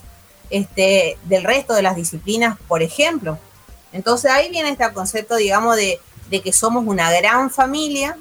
[0.51, 3.39] este, del resto de las disciplinas, por ejemplo.
[3.93, 8.17] Entonces ahí viene este concepto, digamos, de, que somos una gran familia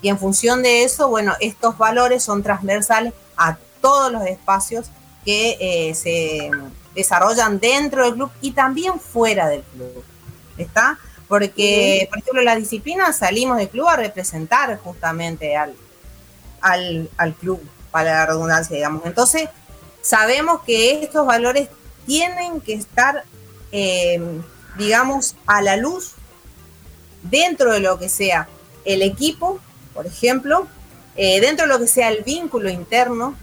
[0.00, 4.86] y en función de eso, bueno, estos valores son transversales a todos los espacios
[5.24, 6.50] que eh, se
[6.94, 10.02] desarrollan dentro del club y también fuera del club.
[10.56, 10.98] ¿Está?
[11.28, 15.74] Porque, por ejemplo, las disciplinas salimos del club a representar justamente al,
[16.60, 19.06] al, club, para la redundancia, digamos.
[19.06, 19.48] Entonces,
[20.02, 21.68] sabemos que estos valores
[22.06, 23.24] tienen que estar,
[23.70, 24.20] eh,
[24.76, 26.12] digamos, a la luz
[27.22, 28.48] dentro de lo que sea
[28.84, 29.58] el equipo,
[29.94, 30.66] por ejemplo,
[31.16, 33.36] eh, dentro de lo que sea el vínculo interno,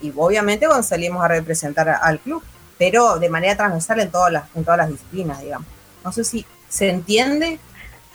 [0.00, 2.42] Y obviamente cuando salimos a representar al club,
[2.78, 5.66] pero de manera transversal en todas las, en todas las disciplinas, digamos.
[6.04, 7.58] No sé si ¿Se entiende?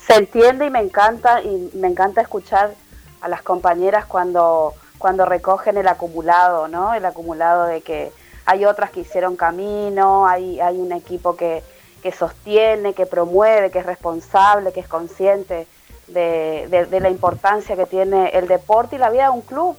[0.05, 2.73] Se entiende y me encanta y me encanta escuchar
[3.21, 6.93] a las compañeras cuando cuando recogen el acumulado, ¿no?
[6.93, 8.11] El acumulado de que
[8.45, 11.63] hay otras que hicieron camino, hay, hay un equipo que,
[12.03, 15.65] que sostiene, que promueve, que es responsable, que es consciente
[16.05, 19.75] de, de, la importancia que tiene el deporte y la vida de un club.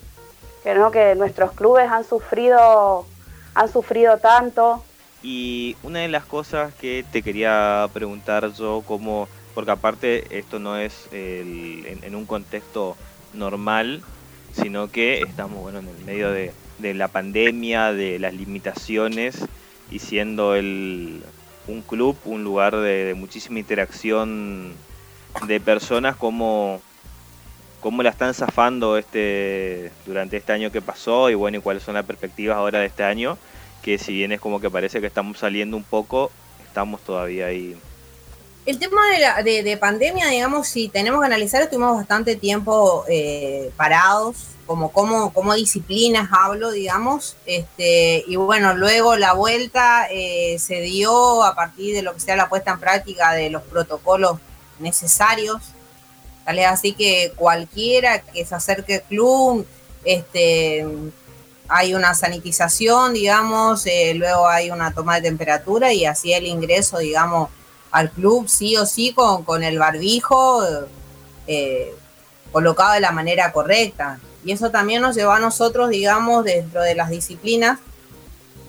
[0.62, 3.06] Que no, que nuestros clubes han sufrido,
[3.54, 4.82] han sufrido tanto,
[5.22, 10.76] y una de las cosas que te quería preguntar yo, como, porque aparte esto no
[10.76, 12.96] es en, un contexto
[13.32, 14.02] normal,
[14.52, 16.52] sino que estamos bueno, en el medio de,
[16.94, 19.46] la pandemia, de las limitaciones,
[19.92, 21.22] y siendo el,
[21.68, 24.74] un club, un lugar de, muchísima interacción
[25.46, 26.80] de personas, como
[27.82, 31.94] cómo la están zafando este durante este año que pasó y bueno y cuáles son
[31.94, 33.36] las perspectivas ahora de este año
[33.82, 36.30] que si bien es como que parece que estamos saliendo un poco,
[36.64, 37.76] estamos todavía ahí.
[38.64, 43.72] El tema de, la, de, pandemia, digamos, si tenemos que analizar, estuvimos bastante tiempo eh,
[43.76, 50.80] parados, como, como, como disciplinas hablo, digamos, este, y bueno, luego la vuelta eh, se
[50.80, 54.38] dio a partir de lo que sea la puesta en práctica de los protocolos
[54.78, 55.60] necesarios,
[56.44, 59.66] tal es así que cualquiera que se acerque al club,
[60.04, 60.86] este,
[61.68, 66.98] hay una sanitización, digamos, eh, luego hay una toma de temperatura y así el ingreso,
[66.98, 67.48] digamos,
[67.90, 70.62] al club sí o sí con, con el barbijo
[71.46, 71.94] eh,
[72.50, 74.18] colocado de la manera correcta.
[74.44, 77.78] Y eso también nos llevó a nosotros, digamos, dentro de las disciplinas,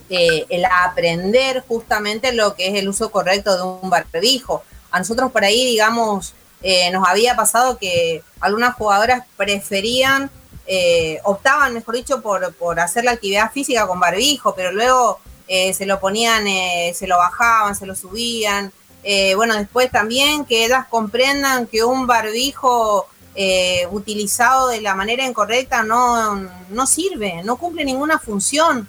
[0.10, 4.64] eh, el aprender justamente lo que es el uso correcto de un barbijo.
[4.92, 10.32] A nosotros por ahí, digamos, eh, nos había pasado que algunas jugadoras preferían,
[10.66, 15.86] eh, optaban, mejor dicho, por, por, hacer la actividad física con barbijo, pero luego se
[15.86, 16.46] lo ponían,
[16.96, 18.72] se lo bajaban, se lo subían.
[19.36, 23.08] bueno, después también que ellas comprendan que un barbijo
[23.92, 28.88] utilizado de la manera incorrecta no, no sirve, no cumple ninguna función.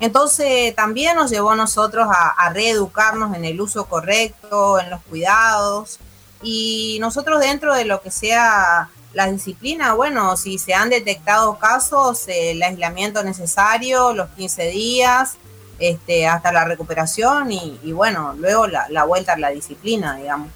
[0.00, 5.98] Entonces también nos llevó a nosotros a, reeducarnos en el uso correcto, en los cuidados.
[6.44, 12.24] Y nosotros dentro de lo que sea la disciplina, bueno, si se han detectado casos,
[12.28, 15.38] el aislamiento necesario, los 15 días,
[15.78, 20.48] este, hasta la recuperación y, bueno, luego la, vuelta a la disciplina, digamos.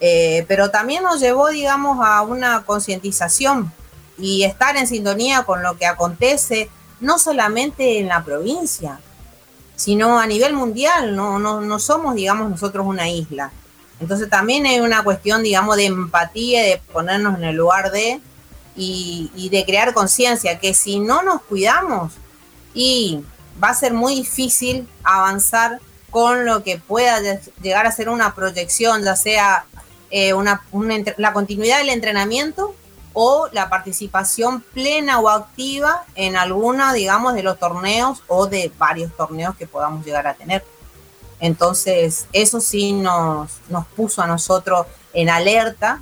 [0.00, 3.72] Eh, pero también nos llevó, digamos, a una concientización
[4.18, 8.98] y estar en sintonía con lo que acontece no solamente en la provincia,
[9.76, 13.50] sino a nivel mundial, no, no, somos, digamos, nosotros una isla.
[14.04, 18.20] Entonces también hay una cuestión, digamos, de empatía, de ponernos en el lugar de
[18.76, 22.12] y, de crear conciencia, que si no nos cuidamos
[22.74, 23.24] y
[23.62, 27.18] va a ser muy difícil avanzar con lo que pueda
[27.62, 29.64] llegar a ser una proyección, ya sea
[30.10, 30.62] eh, una,
[31.16, 32.74] la continuidad del entrenamiento
[33.14, 39.16] o la participación plena o activa en alguna, digamos, de los torneos o de varios
[39.16, 40.62] torneos que podamos llegar a tener.
[41.40, 46.00] Entonces, eso sí nos, nos puso a nosotros en alerta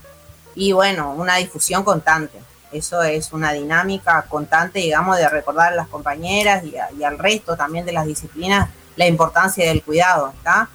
[0.54, 2.38] y bueno, una difusión constante.
[2.72, 7.84] Eso es una dinámica constante, digamos, de recordar a las compañeras y, al resto también
[7.84, 10.68] de las disciplinas la importancia del cuidado, ¿está?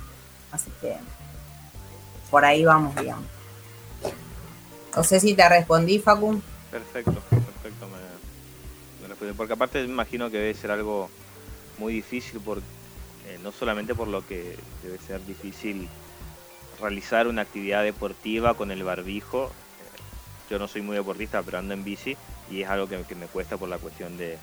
[0.52, 0.96] Así que
[2.30, 3.26] por ahí vamos, digamos.
[4.96, 6.42] No sé si te respondí, Facu.
[6.72, 7.88] Perfecto, perfecto.
[9.22, 11.10] Me, Porque aparte me imagino que debe ser algo
[11.78, 12.62] muy difícil, por,
[13.44, 15.88] no solamente por lo que debe ser difícil
[16.80, 19.52] realizar una actividad deportiva con el barbijo.
[20.50, 22.16] Yo no soy muy deportista, pero ando en bici
[22.50, 24.38] y es algo que, me cuesta por la cuestión de,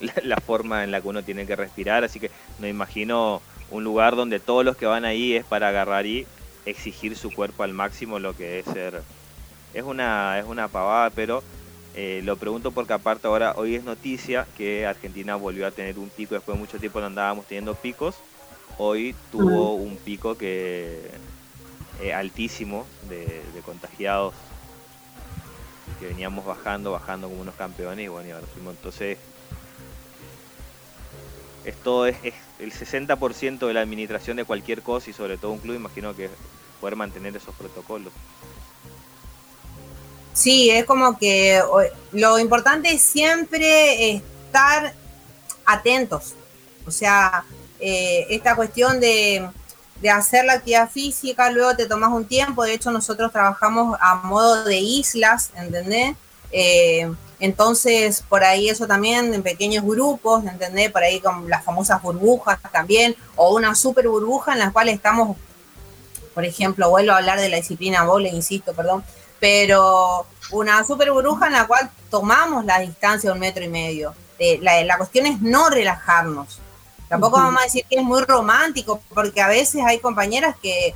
[0.22, 2.04] la, forma en la que uno tiene que respirar.
[2.04, 6.06] Así que no imagino un lugar donde todos los que van ahí es para agarrar
[6.06, 6.26] y
[6.64, 9.02] exigir su cuerpo al máximo, lo que es ser
[9.76, 11.42] es una, es una pavada, pero
[11.96, 16.10] eh, lo pregunto porque aparte ahora hoy es noticia que Argentina volvió a tener un
[16.10, 18.16] pico, después de mucho tiempo no andábamos teniendo picos,
[18.76, 21.10] hoy tuvo un pico que
[22.02, 24.34] eh, altísimo de, contagiados.
[25.98, 28.74] Que veníamos bajando, bajando como unos campeones y bueno, y ahora fuimos.
[28.74, 29.16] Entonces
[31.64, 35.58] esto es, es, el 60% de la administración de cualquier cosa y sobre todo un
[35.58, 36.28] club, imagino que
[36.80, 38.12] poder mantener esos protocolos.
[40.36, 41.62] Sí, es como que
[42.12, 44.92] lo importante es siempre estar
[45.64, 46.34] atentos.
[46.86, 47.42] O sea,
[47.80, 49.48] eh, esta cuestión de,
[50.12, 52.64] hacer la actividad física, luego te tomas un tiempo.
[52.64, 56.14] De hecho, nosotros trabajamos a modo de islas, ¿entendés?
[56.52, 60.92] Eh, entonces, por ahí eso también en pequeños grupos, ¿entendés?
[60.92, 65.34] Por ahí con las famosas burbujas también, o una super burbuja en la cual estamos,
[66.34, 69.02] por ejemplo, vuelvo a hablar de la disciplina vole, insisto, perdón,
[69.40, 74.14] pero una super burbuja en la cual tomamos la distancia de un metro y medio.
[74.38, 76.60] Eh, la, cuestión es no relajarnos.
[77.08, 80.94] Tampoco vamos a decir que es muy romántico, porque a veces hay compañeras que,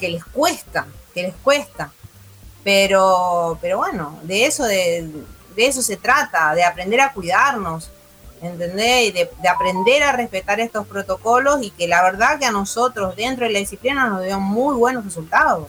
[0.00, 1.92] les cuesta, que les cuesta.
[2.62, 5.08] Pero, pero bueno, de eso, de,
[5.56, 7.90] eso se trata, de aprender a cuidarnos,
[8.40, 9.08] ¿entendés?
[9.08, 13.16] Y de, de, aprender a respetar estos protocolos y que la verdad que a nosotros
[13.16, 15.68] dentro de la disciplina nos dio muy buenos resultados.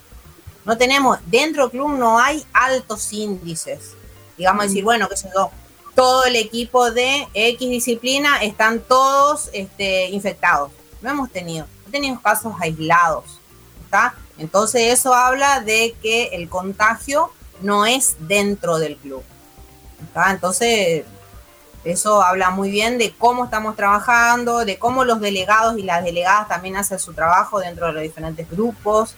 [0.66, 3.94] No tenemos, dentro del club no hay altos índices.
[4.38, 5.52] Digamos decir, bueno, que yo,
[5.94, 10.72] todo el equipo de X disciplina están todos este, infectados.
[11.02, 13.40] No hemos tenido, no tenido casos aislados.
[13.86, 14.16] ¿está?
[14.38, 19.24] Entonces eso habla de que el contagio no es dentro del club.
[20.04, 20.32] ¿está?
[20.32, 21.06] Entonces
[21.86, 26.48] eso habla muy bien de cómo estamos trabajando, de cómo los delegados y las delegadas
[26.48, 29.16] también hacen su trabajo dentro de los diferentes grupos.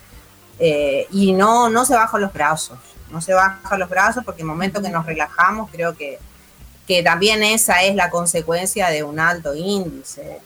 [0.59, 2.77] Eh, y no, no se bajan los brazos,
[3.11, 6.19] no se bajan los brazos porque el momento que nos relajamos creo que,
[6.87, 10.39] que también esa es la consecuencia de un alto índice.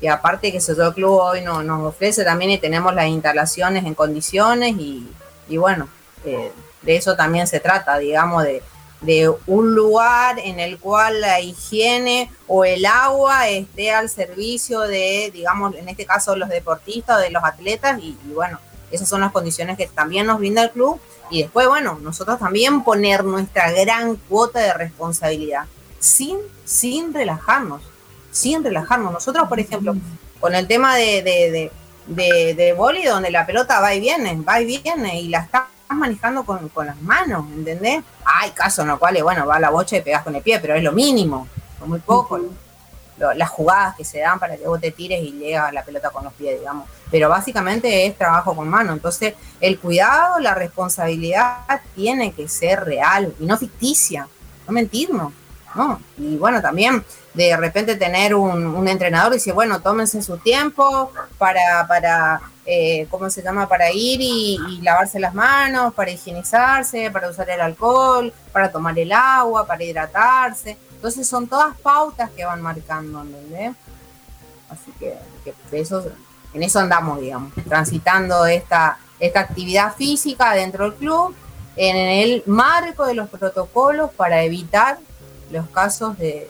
[0.00, 3.94] Y aparte que el Club hoy no, nos ofrece también y tenemos las instalaciones en
[3.94, 5.88] condiciones y, bueno,
[6.26, 6.52] eh,
[6.82, 8.62] de eso también se trata, digamos, de,
[9.04, 15.30] de un lugar en el cual la higiene o el agua esté al servicio de,
[15.32, 18.58] digamos, en este caso los deportistas o de los atletas y, bueno,
[18.90, 21.00] esas son las condiciones que también nos brinda el club
[21.30, 25.64] y después, bueno, nosotros también poner nuestra gran cuota de responsabilidad
[25.98, 27.82] sin, sin relajarnos,
[28.30, 29.12] sin relajarnos.
[29.12, 29.94] Nosotros, por ejemplo,
[30.40, 31.70] con el tema de, de,
[32.06, 35.68] de, de, boli, donde la pelota va y viene, va y viene, y la está
[35.88, 38.02] manejando con, las manos, ¿entendés?
[38.24, 40.58] Hay casos en los cuales, bueno, va a la bocha y pegas con el pie,
[40.60, 41.46] pero es lo mínimo,
[41.78, 42.40] son muy poco.
[43.18, 46.24] las jugadas que se dan para que vos te tires y llegas la pelota con
[46.24, 46.88] los pies, digamos.
[47.10, 48.92] Pero básicamente es trabajo con mano.
[48.92, 51.58] Entonces, el cuidado, la responsabilidad
[51.94, 54.26] tiene que ser real y no ficticia,
[54.66, 55.32] no mentirnos.
[55.74, 56.00] ¿no?
[56.18, 57.04] Y bueno, también
[57.34, 63.06] de repente tener un, un entrenador y decir, bueno, tómense su tiempo para, para eh,
[63.10, 63.68] ¿cómo se llama?
[63.68, 69.12] Para ir y, lavarse las manos, para higienizarse, para usar el alcohol, para tomar el
[69.12, 70.76] agua, para hidratarse.
[70.94, 73.74] Entonces son todas pautas que van marcando, ¿entendés?
[74.70, 75.14] Así que,
[76.54, 81.34] en eso andamos, digamos, transitando esta, esta actividad física dentro del club
[81.76, 84.98] en el marco de los protocolos para evitar
[85.50, 86.48] los casos de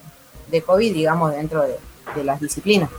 [0.65, 2.91] COVID, digamos, dentro de las disciplinas.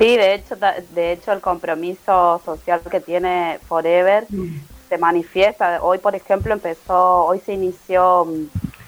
[0.00, 0.56] Sí, de hecho,
[0.94, 4.60] de hecho el compromiso social que tiene Forever mm.
[4.88, 5.82] se manifiesta.
[5.82, 8.46] Hoy, por ejemplo, empezó, hoy se inició mm,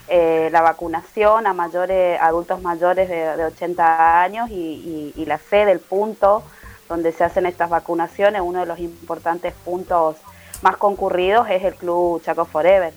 [0.09, 6.43] eh, la vacunación a mayores, adultos mayores de, 80 años y, la fe del punto
[6.89, 10.17] donde se hacen estas vacunaciones, uno de los importantes puntos
[10.63, 12.95] más concurridos es el Club Chaco Forever.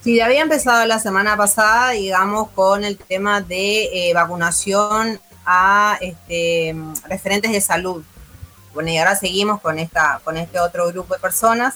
[0.00, 5.98] Sí, ya había empezado la semana pasada, digamos, con el tema de eh, vacunación a
[6.00, 6.74] este,
[7.08, 8.04] referentes de salud.
[8.74, 11.74] Bueno, y ahora seguimos con, esta, con este otro grupo de personas.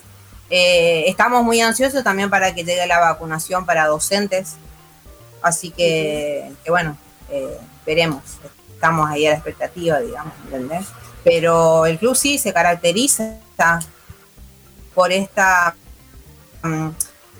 [0.48, 4.54] Eh, estamos muy ansiosos también para que llegue la vacunación para docentes.
[5.42, 6.96] Así que, bueno,
[7.30, 8.22] eh, veremos.
[8.74, 10.86] Estamos ahí a la expectativa, digamos, ¿entendés?
[11.24, 13.38] Pero el club sí se caracteriza
[14.94, 15.74] por esta
[16.62, 16.88] mm,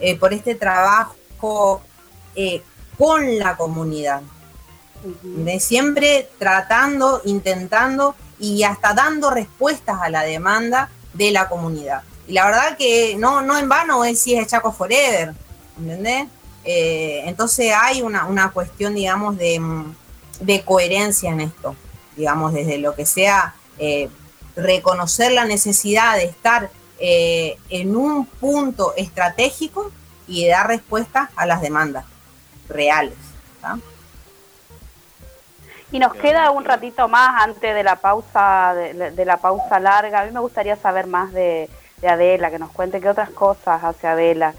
[0.00, 1.82] eh, por este trabajo
[2.98, 4.22] con la comunidad
[5.22, 12.02] de siempre tratando, intentando y hasta dando respuestas a la demanda de la comunidad.
[12.28, 15.32] Y la verdad que no, no en vano es si es Chaco Forever,
[15.78, 16.26] ¿entendés?
[16.64, 19.60] Eh, entonces hay una, una cuestión, digamos, de,
[20.40, 21.76] de, coherencia en esto,
[22.16, 24.08] digamos, desde lo que sea eh,
[24.56, 29.92] reconocer la necesidad de estar eh, en un punto estratégico
[30.26, 32.04] y dar respuestas a las demandas
[32.68, 33.14] reales.
[35.92, 40.20] Y nos queda un ratito más antes de la pausa de, la pausa larga.
[40.20, 41.70] A mí me gustaría saber más de,
[42.06, 44.54] Adela, que nos cuente qué otras cosas hace Adela,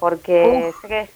[0.00, 1.10] porque sé que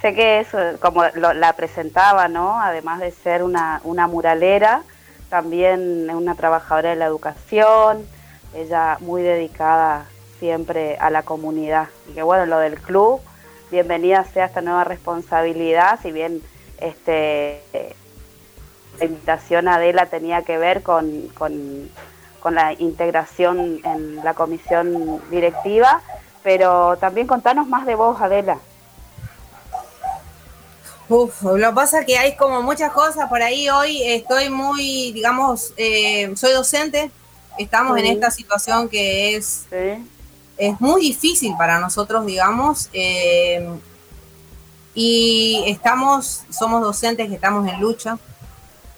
[0.00, 0.48] sé que es
[0.80, 2.60] como la presentaba, ¿no?
[2.60, 4.82] Además de ser una, una muralera,
[5.28, 8.06] también es una trabajadora de la educación,
[8.54, 10.06] ella muy dedicada
[10.38, 11.88] siempre a la comunidad.
[12.08, 13.20] Y que bueno, lo del club,
[13.70, 16.42] bienvenida sea esta nueva responsabilidad, si bien
[16.78, 17.62] este
[18.98, 21.90] la invitación a Adela tenía que ver con, con,
[22.54, 26.02] la integración en la comisión directiva,
[26.42, 28.58] pero también contanos más de vos, Adela.
[31.08, 33.68] Uf, lo que pasa es que hay como muchas cosas por ahí.
[33.70, 37.10] Hoy estoy muy, digamos, eh, soy docente,
[37.58, 39.66] estamos en esta situación que es,
[40.58, 43.68] es muy difícil para nosotros, digamos, eh,
[44.94, 48.18] y estamos, somos docentes que estamos en lucha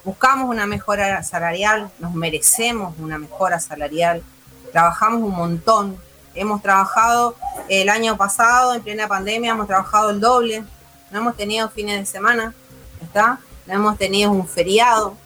[0.07, 4.23] buscamos una mejora salarial, nos merecemos una mejora salarial,
[4.71, 5.97] trabajamos un montón,
[6.37, 7.35] hemos trabajado
[7.69, 10.63] el año pasado, en plena pandemia, hemos trabajado el doble,
[11.11, 12.55] no hemos tenido fines de semana,
[13.03, 13.41] ¿está?
[13.67, 15.17] No hemos tenido un feriado,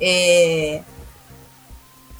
[0.00, 0.82] eh,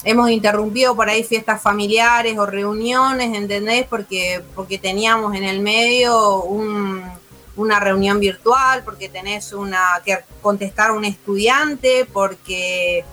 [0.05, 3.87] hemos interrumpido por ahí fiestas familiares o reuniones, ¿entendés?
[3.87, 7.03] Porque, porque teníamos en el medio un,
[7.57, 13.05] una reunión virtual, porque tenés una que contestar a un estudiante, porque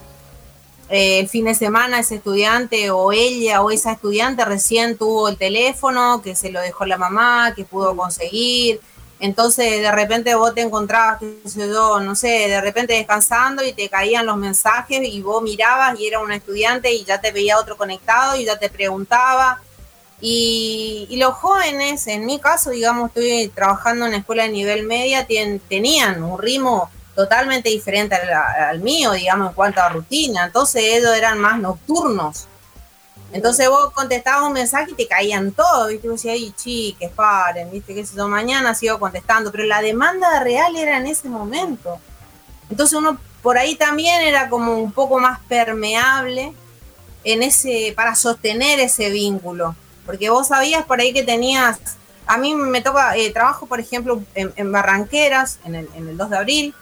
[0.90, 5.38] eh, el fin de semana ese estudiante o ella o esa estudiante recién tuvo el
[5.38, 8.82] teléfono, que se lo dejó la mamá, que pudo conseguir.
[9.20, 13.74] Entonces de repente vos te encontrabas, qué sé yo, no sé, de repente descansando y
[13.74, 17.60] te caían los mensajes y vos mirabas y era un estudiante y ya te veía
[17.60, 19.62] otro conectado y ya te preguntaba
[20.22, 26.24] y, los jóvenes, en mi caso, digamos, estoy trabajando en escuela de nivel media, tenían
[26.24, 30.46] un ritmo totalmente diferente al, mío, digamos, en cuanto a rutina.
[30.46, 32.48] Entonces ellos eran más nocturnos.
[33.32, 36.10] Entonces vos contestabas un mensaje y te caían todos, ¿viste?
[36.10, 37.94] Vos decías, ay, chiques, paren, ¿viste?
[37.94, 42.00] Que yo mañana sigo contestando, pero la demanda real era en ese momento.
[42.70, 46.54] Entonces uno por ahí también era como un poco más permeable
[47.24, 49.76] en ese, para sostener ese vínculo.
[50.10, 51.78] Porque vos sabías por ahí que tenías,
[52.26, 56.32] a mí me toca, eh, trabajo por ejemplo en, Barranqueras, en el, en el 2
[56.32, 56.76] de abril,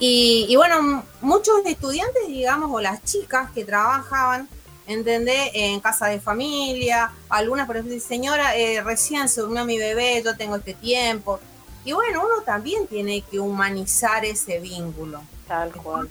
[0.00, 4.48] y, bueno, muchos estudiantes, digamos, o las chicas que trabajaban,
[4.88, 5.52] ¿entendés?
[5.54, 10.36] En casa de familia, algunas, por ejemplo, señora, eh, recién se durmió mi bebé, yo
[10.36, 11.38] tengo este tiempo.
[11.84, 15.22] Y bueno, uno también tiene que humanizar ese vínculo.
[15.46, 16.10] Tal cual.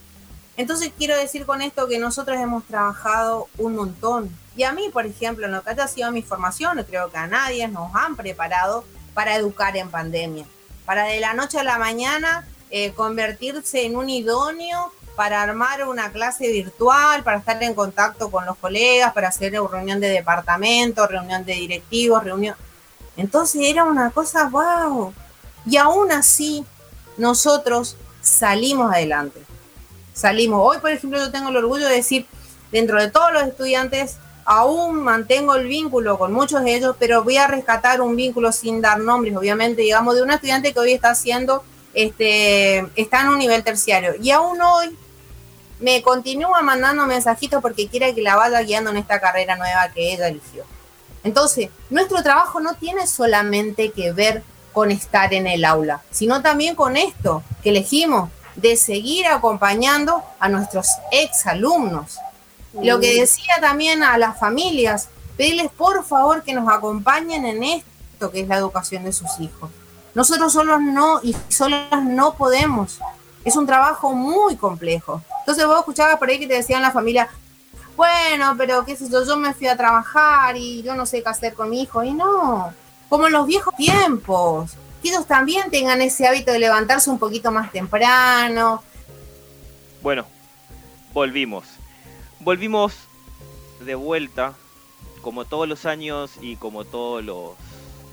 [0.57, 4.29] Entonces quiero decir con esto que nosotros hemos trabajado un montón.
[4.55, 7.27] Y a mí, por ejemplo, en lo que ha sido mi formación, creo que a
[7.27, 10.45] nadie nos han preparado para educar en pandemia.
[10.85, 16.11] Para de la noche a la mañana eh, convertirse en un idóneo para armar una
[16.11, 21.43] clase virtual, para estar en contacto con los colegas, para hacer reunión de departamento, reunión
[21.45, 22.55] de directivos, reunión...
[23.17, 25.13] Entonces era una cosa, wow.
[25.65, 26.65] Y aún así,
[27.17, 29.41] nosotros salimos adelante.
[30.15, 30.61] Salimos.
[30.63, 32.25] Hoy, por ejemplo, yo tengo el orgullo de decir,
[32.71, 37.37] dentro de todos los estudiantes, aún mantengo el vínculo con muchos de ellos, pero voy
[37.37, 41.09] a rescatar un vínculo sin dar nombres, obviamente, digamos, de una estudiante que hoy está
[41.09, 41.63] haciendo,
[41.93, 44.13] este, está en un nivel terciario.
[44.21, 44.95] Y aún hoy
[45.81, 50.13] me continúa mandando mensajitos porque quiere que la vaya guiando en esta carrera nueva que
[50.13, 50.63] ella eligió.
[51.25, 56.75] Entonces, nuestro trabajo no tiene solamente que ver con estar en el aula, sino también
[56.75, 62.19] con esto que elegimos de seguir acompañando a nuestros exalumnos.
[62.73, 68.31] Lo que decía también a las familias, pedirles por favor que nos acompañen en esto
[68.31, 69.69] que es la educación de sus hijos.
[70.13, 72.99] Nosotros solos no y solas no podemos.
[73.43, 75.21] Es un trabajo muy complejo.
[75.39, 77.29] Entonces vos escuchabas por ahí que te decían la familia,
[77.95, 81.29] bueno, pero qué sé yo, yo me fui a trabajar y yo no sé qué
[81.29, 82.03] hacer con mi hijo.
[82.03, 82.73] Y no,
[83.09, 84.71] como en los viejos tiempos,
[85.27, 88.83] también tengan ese hábito de levantarse un poquito más temprano.
[90.01, 90.25] Bueno,
[91.13, 91.65] volvimos.
[92.39, 92.93] Volvimos
[93.79, 94.53] de vuelta,
[95.21, 97.51] como todos los años y como todos los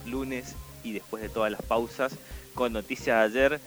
[0.07, 2.13] lunes y después de todas las pausas,
[2.55, 3.61] con noticias de ayer.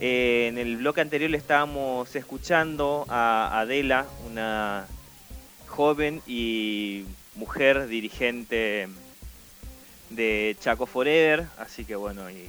[0.00, 4.86] Eh, en el bloque anterior estábamos escuchando a Adela, una
[5.66, 7.04] joven y
[7.34, 8.88] mujer dirigente
[10.10, 12.48] de Chaco Forever, así que bueno, y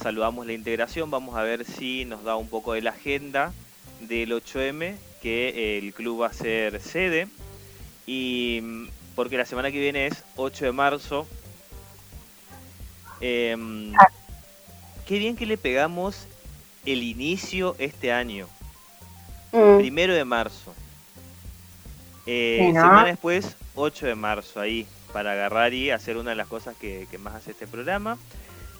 [0.00, 3.52] saludamos la integración, vamos a ver si nos da un poco de la agenda
[4.00, 7.28] del 8M, que el club va a ser sede,
[8.06, 11.26] y porque la semana que viene es 8 de marzo.
[13.20, 13.92] Em,
[15.06, 16.26] qué bien que le pegamos
[16.84, 18.48] el inicio este año,
[19.52, 19.78] mm.
[19.78, 20.74] primero de marzo.
[22.26, 26.74] Eh, semana después, 8 de marzo, ahí para agarrar y hacer una de las cosas
[26.76, 28.18] que, más hace este programa,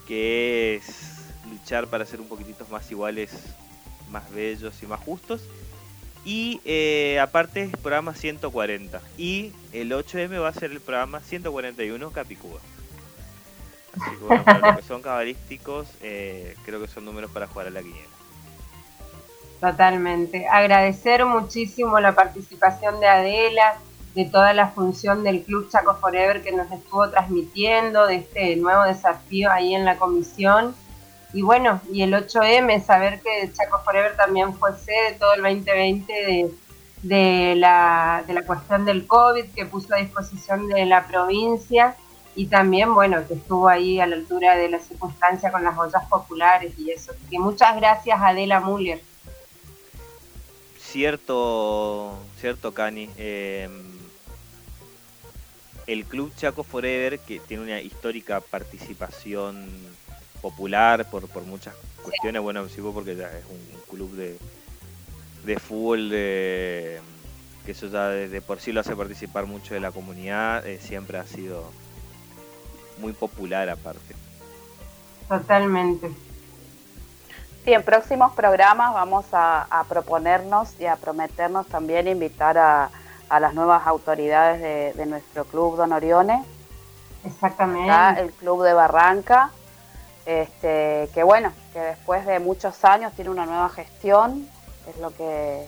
[0.09, 3.30] que es luchar para ser un poquitito más iguales,
[4.11, 5.43] más bellos y más justos.
[6.24, 9.01] Y eh, aparte es programa 140.
[9.16, 12.59] Y el 8M va a ser el programa 141 Capicúa.
[13.93, 17.68] Así que bueno, para los que son cabalísticos, eh, creo que son números para jugar
[17.68, 18.09] a la quiniela.
[19.61, 20.49] Totalmente.
[20.49, 23.78] Agradecer muchísimo la participación de Adela,
[24.15, 28.85] de toda la función del Club Chaco Forever que nos estuvo transmitiendo, de este nuevo
[28.85, 30.75] desafío ahí en la comisión.
[31.33, 36.12] Y bueno, y el 8M, saber que Chaco Forever también fue sede todo el 2020
[36.12, 36.51] de,
[37.03, 41.97] de, la, de la cuestión del COVID que puso a disposición de la provincia
[42.37, 46.05] y también, bueno, que estuvo ahí a la altura de la circunstancia con las ollas
[46.09, 47.12] populares y eso.
[47.31, 49.01] Que muchas gracias Adela Müller.
[50.79, 53.11] Cierto, cierto, Cani.
[53.17, 53.69] Eh,
[55.87, 59.68] el Club Chaco Forever, que tiene una histórica participación
[60.41, 64.37] popular por, por muchas cuestiones, bueno, sí, porque ya es un, club de,
[65.45, 67.01] de fútbol de,
[67.64, 71.18] que eso ya de, por sí lo hace participar mucho de la comunidad, eh, siempre
[71.18, 71.70] ha sido
[72.99, 74.16] muy popular aparte.
[75.28, 76.11] Totalmente.
[77.64, 82.91] Sí, en próximos programas vamos a proponernos y a prometernos también invitar a,
[83.35, 86.45] a las nuevas autoridades de, nuestro club Don Orione.
[87.24, 88.20] Exactamente.
[88.20, 89.51] el club de Barranca,
[90.24, 94.49] este, que bueno, que después de muchos años tiene una nueva gestión,
[94.89, 95.66] es lo que,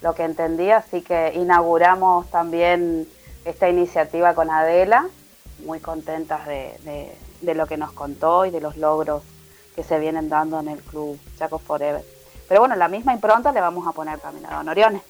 [0.00, 3.06] lo que entendí, así que inauguramos también
[3.44, 5.06] esta iniciativa con Adela,
[5.66, 9.22] muy contentas de, de lo que nos contó y de los logros
[9.74, 12.02] que se vienen dando en el club Chaco Forever.
[12.48, 15.02] Pero bueno, la misma impronta le vamos a poner también a Don Orione.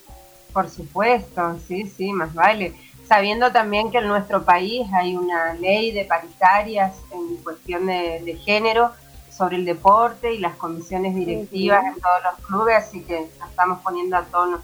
[0.57, 2.73] Por supuesto, sí, sí, más vale.
[3.07, 8.91] sabiendo también que en nuestro país hay una ley de paritarias en cuestión de, género
[9.31, 14.17] sobre el deporte y las comisiones directivas en todos los clubes, así que estamos poniendo
[14.17, 14.63] a tono.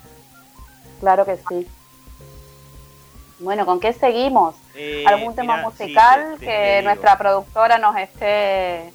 [1.00, 1.68] Claro que sí.
[3.38, 4.54] Bueno, ¿con qué seguimos?
[4.74, 8.94] Eh, ¿Algún tema musical que nuestra productora nos esté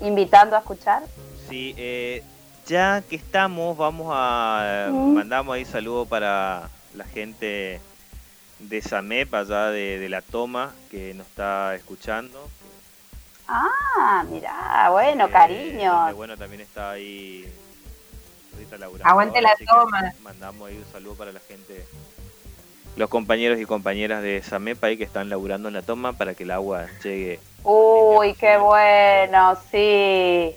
[0.00, 1.04] invitando a escuchar?
[1.48, 2.24] Sí, eh,
[2.66, 7.80] ya que estamos, vamos a mandamos ahí saludo para la gente
[8.58, 12.48] de Samep, allá de, la toma, que nos está escuchando.
[13.48, 16.14] Ah, mira, bueno, eh, cariño.
[16.14, 17.44] bueno, también está ahí
[19.04, 20.12] Aguante la toma.
[20.22, 21.84] Mandamos ahí un saludo para la gente,
[22.96, 26.44] los compañeros y compañeras de Samep ahí que están laburando en la toma para que
[26.44, 27.38] el agua llegue.
[27.62, 30.54] Uy, qué bueno, sí.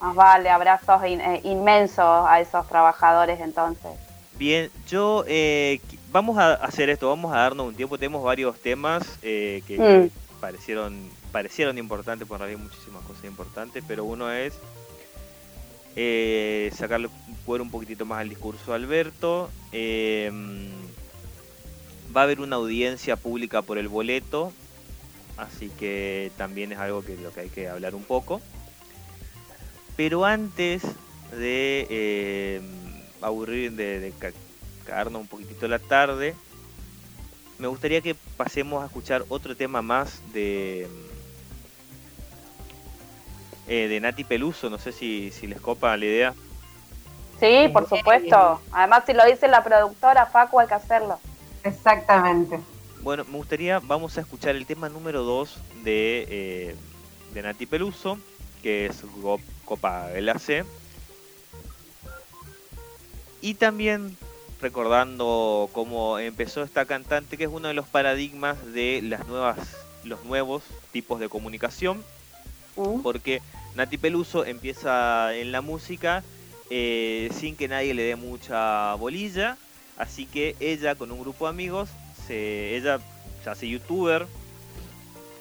[0.00, 3.92] Más vale, abrazos eh, inmensos a esos trabajadores entonces.
[4.38, 5.80] Bien, yo eh,
[6.12, 10.38] vamos a hacer esto, vamos a darnos un tiempo, tenemos varios temas eh, que mm.
[10.40, 14.54] parecieron parecieron importantes, por hay muchísimas cosas importantes, pero uno es
[15.96, 17.08] eh, sacarle
[17.44, 19.50] poder un poquitito más al discurso de Alberto.
[22.16, 24.52] va a haber una audiencia pública por el boleto,
[25.36, 28.40] así que también es algo que lo que hay que hablar un poco.
[29.98, 30.82] Pero antes
[31.32, 32.62] de
[33.20, 34.12] aburrir, de, de
[34.86, 36.36] caernos un poquitito la tarde,
[37.58, 40.86] me gustaría que pasemos a escuchar otro tema más de
[43.66, 44.70] eh, de Nati Peluso.
[44.70, 46.34] No sé si, si les copa la idea.
[47.40, 48.60] Sí, por supuesto.
[48.70, 51.18] Además, si lo dice la productora, Facu, hay que hacerlo.
[51.64, 52.60] Exactamente.
[53.00, 56.76] Bueno, me gustaría, vamos a escuchar el tema número 2 de, eh,
[57.34, 58.16] de Nati Peluso,
[58.62, 59.02] que es
[59.68, 60.64] Copa LAC.
[63.42, 64.16] Y también
[64.60, 69.58] recordando cómo empezó esta cantante, que es uno de los paradigmas de las nuevas,
[70.04, 72.02] los nuevos tipos de comunicación,
[72.76, 73.00] uh.
[73.02, 73.42] porque
[73.76, 76.24] Nati Peluso empieza en la música
[76.70, 79.56] eh, sin que nadie le dé mucha bolilla,
[79.98, 81.90] así que ella con un grupo de amigos,
[82.26, 82.98] se, ella
[83.44, 84.26] se hace youtuber,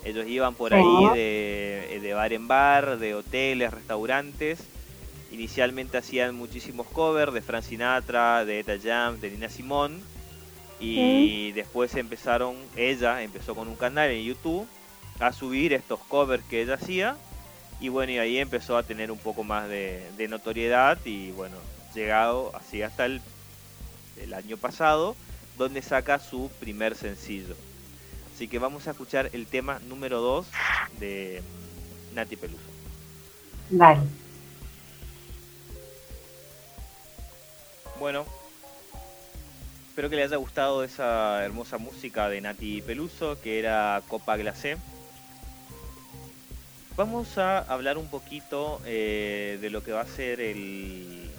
[0.08, 4.60] ellos iban por ahí de, de bar en bar, de hoteles, restaurantes,
[5.32, 10.00] Inicialmente hacían muchísimos covers de Frank Sinatra, de Eta Jam, de Nina Simone.
[10.80, 14.68] Y después empezaron, ella empezó con un canal en YouTube
[15.20, 17.18] a subir estos covers que ella hacía.
[17.80, 21.58] Y bueno, y ahí empezó a tener un poco más de, notoriedad y bueno,
[21.94, 23.22] llegado así hasta el,
[24.22, 25.16] el año pasado,
[25.58, 27.56] donde saca su primer sencillo.
[28.38, 30.46] Así que vamos a escuchar el tema número 2
[31.00, 31.42] de
[32.14, 32.62] Nati Peluso.
[33.72, 34.02] Dale.
[38.00, 38.26] Bueno,
[39.90, 44.78] espero que les haya gustado esa hermosa música de Nati Peluso, que era Copa Glacé.
[46.96, 51.32] Vamos a hablar un poquito eh, de lo que va a ser el,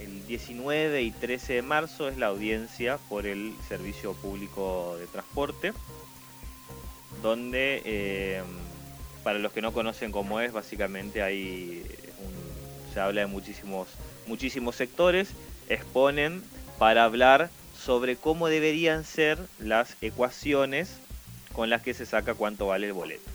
[0.00, 5.74] el 19 y 13 de marzo, es la audiencia por el Servicio Público de Transporte,
[7.22, 8.42] donde, eh,
[9.22, 11.84] para los que no conocen cómo es, básicamente hay
[12.92, 13.88] se habla de muchísimos,
[14.26, 15.28] muchísimos sectores
[15.68, 16.42] exponen
[16.78, 20.98] para hablar sobre cómo deberían ser las ecuaciones
[21.52, 23.30] con las que se saca cuánto vale el boleto.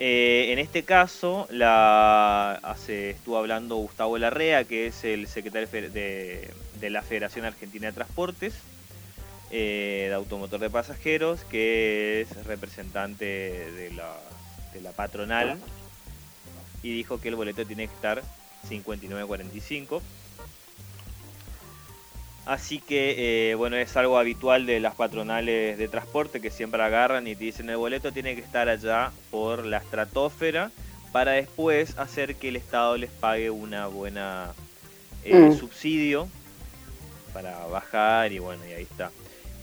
[0.00, 6.50] Eh, en este caso la estuvo hablando Gustavo Larrea, que es el secretario de,
[6.90, 8.54] la Federación Argentina de Transportes,
[9.52, 14.16] eh, de Automotor de Pasajeros, que es representante de la,
[14.72, 15.58] de la patronal,
[16.82, 18.22] y dijo que el boleto tiene que estar
[18.68, 20.00] 59.45.
[22.44, 27.26] Así que, eh, bueno, es algo habitual de las patronales de transporte que siempre agarran
[27.28, 30.72] y te dicen el boleto tiene que estar allá por la estratosfera
[31.12, 34.54] para después hacer que el Estado les pague una buena
[35.24, 35.58] eh, mm.
[35.58, 36.28] subsidio
[37.32, 39.12] para bajar y bueno, y ahí está.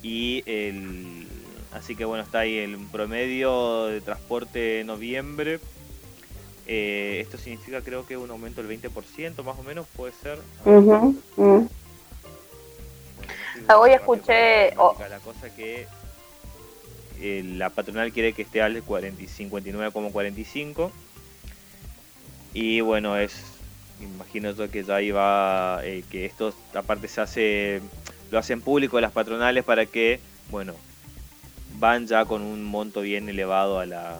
[0.01, 1.27] Y el,
[1.73, 5.59] así que bueno, está ahí el promedio de transporte noviembre.
[6.67, 10.39] Eh, esto significa creo que un aumento del 20% más o menos, puede ser.
[13.75, 14.75] Hoy escuché...
[14.75, 15.87] La cosa que
[17.21, 20.91] eh, la patronal quiere que esté al 59,45
[22.53, 23.43] y bueno, es
[23.99, 27.81] imagino yo que ya iba eh, que esto aparte se hace
[28.31, 30.19] lo hacen público las patronales para que
[30.49, 30.73] bueno
[31.77, 34.19] van ya con un monto bien elevado a la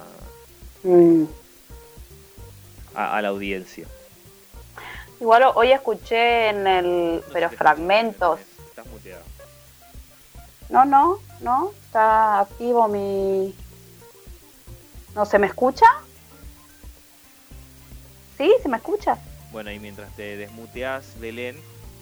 [0.84, 1.26] mm
[2.96, 3.86] a, la audiencia.
[5.20, 8.40] Igual hoy escuché en el, pero fragmentos.
[10.70, 13.56] No, no, no, está activo mi...
[15.16, 15.88] ¿No se me escucha?
[18.38, 18.54] ¿Sí?
[18.62, 19.18] ¿Se me escucha?
[19.52, 21.58] Bueno, y mientras te desmuteas, Belén...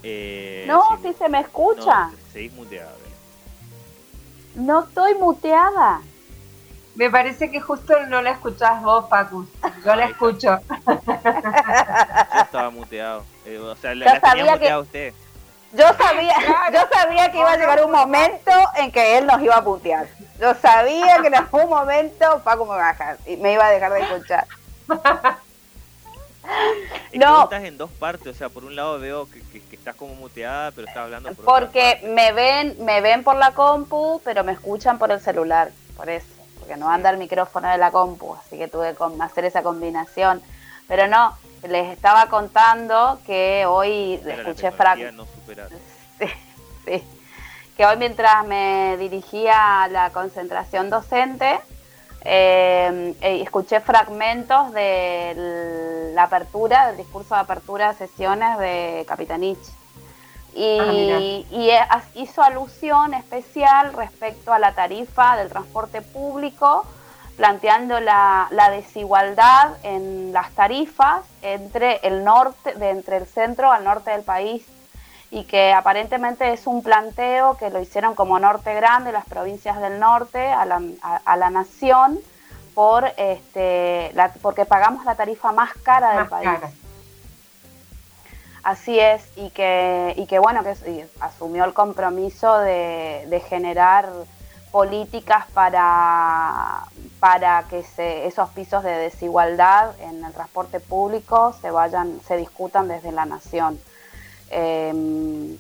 [0.09, 2.05] Eh, no, sí se me escucha.
[2.05, 4.65] No, seguís muteada, Belén.
[4.65, 6.01] No estoy muteada.
[6.95, 9.45] Me parece que justo no la escuchás vos, Paco.
[9.85, 10.59] Yo la escucho.
[10.87, 13.25] Yo estaba muteado.
[13.45, 15.13] Eh, o sea, la, tenía muteada usted.
[15.73, 16.33] Yo sabía,
[16.73, 20.07] yo sabía que iba a llegar un momento en que él nos iba a putear.
[20.39, 23.71] Yo sabía que en algún momento Paco me iba a dejar y me iba a
[23.71, 24.47] dejar de escuchar.
[27.13, 27.43] no.
[27.43, 29.41] estás en dos partes, o sea, por un lado veo que,
[29.71, 34.21] estás como muteada, pero estás hablando por Porque me ven, me ven por la compu,
[34.23, 36.27] pero me escuchan por el celular, por eso,
[36.59, 40.41] porque no anda el micrófono de la compu, así que tuve que hacer esa combinación.
[40.87, 41.37] Pero no,
[41.67, 45.27] les estaba contando que hoy escuché fragmentos.
[46.85, 47.03] sí,
[47.75, 51.59] que hoy mientras me dirigía a la concentración docente,
[52.29, 59.57] eh, eh, escuché fragmentos de la apertura, del discurso de apertura de sesiones de Capitanich.
[60.53, 60.77] Y,
[61.79, 66.85] ah, y, hizo alusión especial respecto a la tarifa del transporte público,
[67.37, 73.85] planteando la, la desigualdad en las tarifas entre el norte, de entre el centro al
[73.85, 74.65] norte del país
[75.29, 79.99] y que aparentemente es un planteo que lo hicieron como Norte Grande, las provincias del
[79.99, 82.19] norte, a la, a, la nación,
[82.73, 86.49] por este, la, porque pagamos la tarifa más cara del país.
[88.63, 94.09] Así es, y que, y que bueno, que asumió el compromiso de, de generar
[94.71, 96.83] políticas para,
[97.19, 102.87] para que se, esos pisos de desigualdad en el transporte público se vayan, se discutan
[102.87, 103.79] desde la nación.
[104.49, 105.57] Em,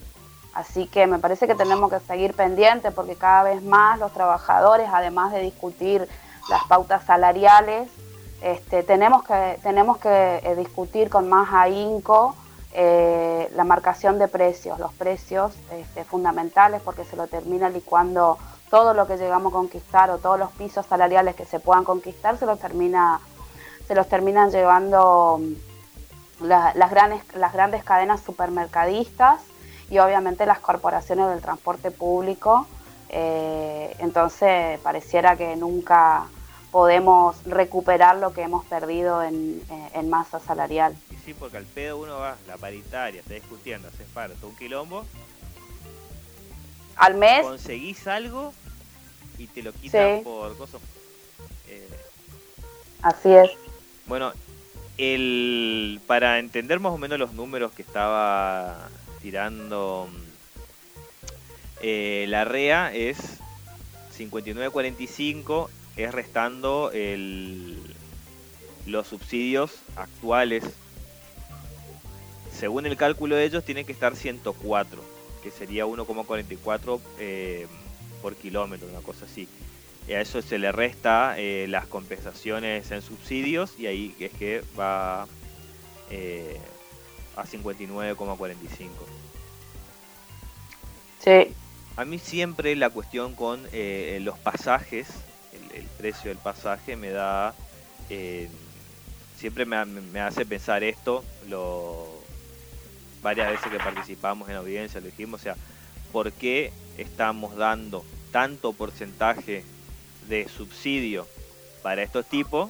[0.53, 4.89] así que me parece que tenemos que seguir pendientes porque cada vez más los trabajadores,
[4.91, 6.07] además de discutir
[6.49, 7.89] las pautas salariales,
[8.41, 12.35] este, tenemos que, tenemos que eh, discutir con más ahínco
[12.73, 18.37] eh, la marcación de precios, los precios este, fundamentales porque se lo termina licuando
[18.69, 22.37] todo lo que llegamos a conquistar o todos los pisos salariales que se puedan conquistar
[22.37, 23.19] se los termina
[23.87, 25.39] se los terminan llevando
[26.41, 29.41] las, grandes, las grandes cadenas supermercadistas
[29.89, 32.67] y obviamente las corporaciones del transporte público.
[33.09, 36.27] Eh, entonces pareciera que nunca
[36.71, 39.63] podemos recuperar lo que hemos perdido en,
[40.09, 40.95] masa salarial.
[41.11, 45.05] Y sí, porque al pedo uno va, la paritaria, está discutiendo, hace falta un quilombo.
[46.95, 47.43] Al mes.
[47.43, 48.53] Conseguís algo
[49.37, 50.81] y te lo quitan por cosas.
[51.67, 51.89] Eh,
[53.01, 53.49] Así es.
[54.05, 54.33] Bueno,
[54.97, 58.89] el, para entender más o menos los números que estaba
[59.21, 60.07] tirando
[61.81, 63.17] eh, la REA es
[64.17, 67.95] 59.45 es restando el,
[68.85, 70.63] los subsidios actuales.
[72.53, 75.03] Según el cálculo de ellos, tiene que estar 104,
[75.43, 77.67] que sería 1,44 eh,
[78.21, 79.47] por kilómetro, una cosa así
[80.07, 84.63] y a eso se le resta eh, las compensaciones en subsidios y ahí es que
[84.79, 85.27] va
[86.09, 86.57] eh,
[87.35, 88.89] a 59,45.
[91.19, 91.53] Sí.
[91.97, 95.07] A mí siempre la cuestión con eh, los pasajes,
[95.73, 97.53] el, precio del pasaje me da,
[99.35, 102.07] siempre me, me, hace pensar esto, lo,
[103.21, 105.55] varias veces que participamos en audiencia lo dijimos, o sea,
[106.11, 109.63] ¿por qué estamos dando tanto porcentaje
[110.27, 111.27] de subsidio
[111.81, 112.69] para estos tipos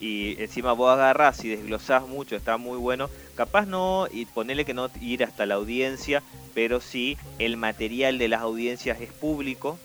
[0.00, 3.10] y encima vos agarrás y desglosás mucho, está muy bueno.
[3.36, 6.22] Capaz no, y ponerle que no ir hasta la audiencia,
[6.54, 9.78] pero sí el material de las audiencias es público,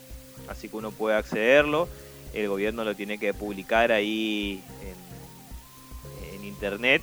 [0.48, 1.90] así que uno puede accederlo.
[2.34, 4.96] El gobierno lo tiene que publicar ahí en,
[6.46, 7.02] internet.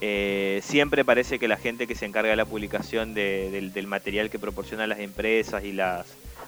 [0.00, 4.38] Eh, siempre parece que la gente que se encarga de la publicación del material que
[4.38, 6.06] proporcionan las empresas y las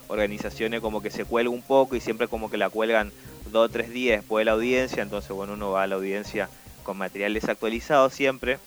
[0.08, 3.12] organizaciones como que se cuelga un poco y siempre como que la cuelgan
[3.50, 6.48] dos o tres días después de la audiencia, entonces bueno, uno va a la audiencia
[6.82, 8.58] con materiales actualizados siempre,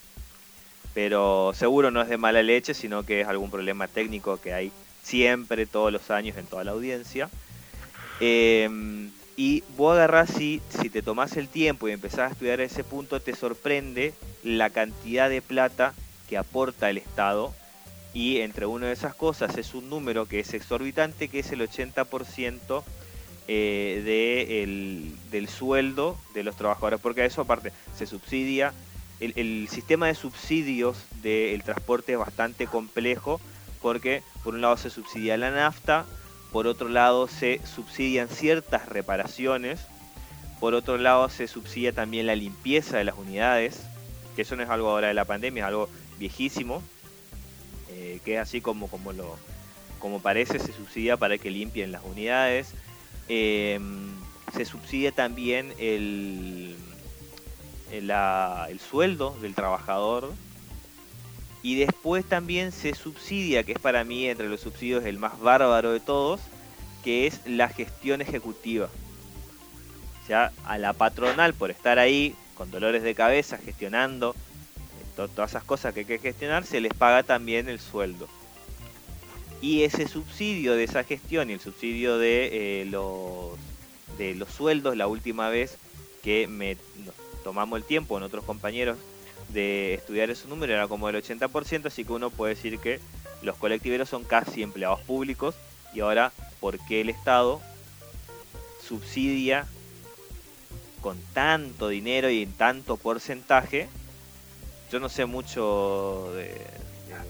[0.94, 4.72] pero seguro no es de mala leche, sino que es algún problema técnico que hay
[5.02, 7.30] siempre, todos los años, en toda la audiencia.
[8.20, 12.84] Em, y vos agarrás, si, si te tomás el tiempo y empezás a estudiar ese
[12.84, 14.12] punto, te sorprende
[14.42, 15.94] la cantidad de plata
[16.28, 17.54] que aporta el Estado
[18.12, 21.60] y entre una de esas cosas es un número que es exorbitante, que es el
[21.60, 22.82] 80%
[23.48, 28.72] eh, de del sueldo de los trabajadores, porque a eso aparte se subsidia,
[29.20, 33.40] el, sistema de subsidios del transporte es bastante complejo,
[33.82, 36.06] porque por un lado se subsidia la nafta,
[36.52, 39.80] por otro lado se subsidian ciertas reparaciones,
[40.58, 43.82] por otro lado se subsidia también la limpieza de las unidades,
[44.36, 45.88] que eso no es algo ahora de la pandemia, es algo
[46.18, 46.82] viejísimo,
[48.00, 49.36] eh, que es así como, como, lo,
[49.98, 52.72] como parece, se subsidia para que limpien las unidades.
[53.28, 54.14] Em,
[54.54, 56.76] se subsidia también el,
[57.90, 60.32] el sueldo del trabajador,
[61.62, 65.92] y después también se subsidia, que es para mí entre los subsidios el más bárbaro
[65.92, 66.40] de todos,
[67.04, 68.88] que es la gestión ejecutiva.
[70.22, 74.34] O sea, a la patronal por estar ahí con dolores de cabeza gestionando
[75.28, 78.28] todas esas cosas que hay que gestionar, se les paga también el sueldo.
[79.60, 83.58] Y ese subsidio de esa gestión y el subsidio de, eh, los,
[84.16, 85.76] de los sueldos, la última vez
[86.22, 86.76] que me
[87.44, 88.98] tomamos el tiempo con otros compañeros
[89.52, 93.00] de estudiar ese número era como el 80%, así que uno puede decir que
[93.42, 95.54] los colectiveros son casi empleados públicos
[95.94, 97.60] y ahora, ¿por qué el Estado
[98.86, 99.66] subsidia
[101.00, 103.88] con tanto dinero y en tanto porcentaje?
[104.90, 106.54] Yo no sé mucho de,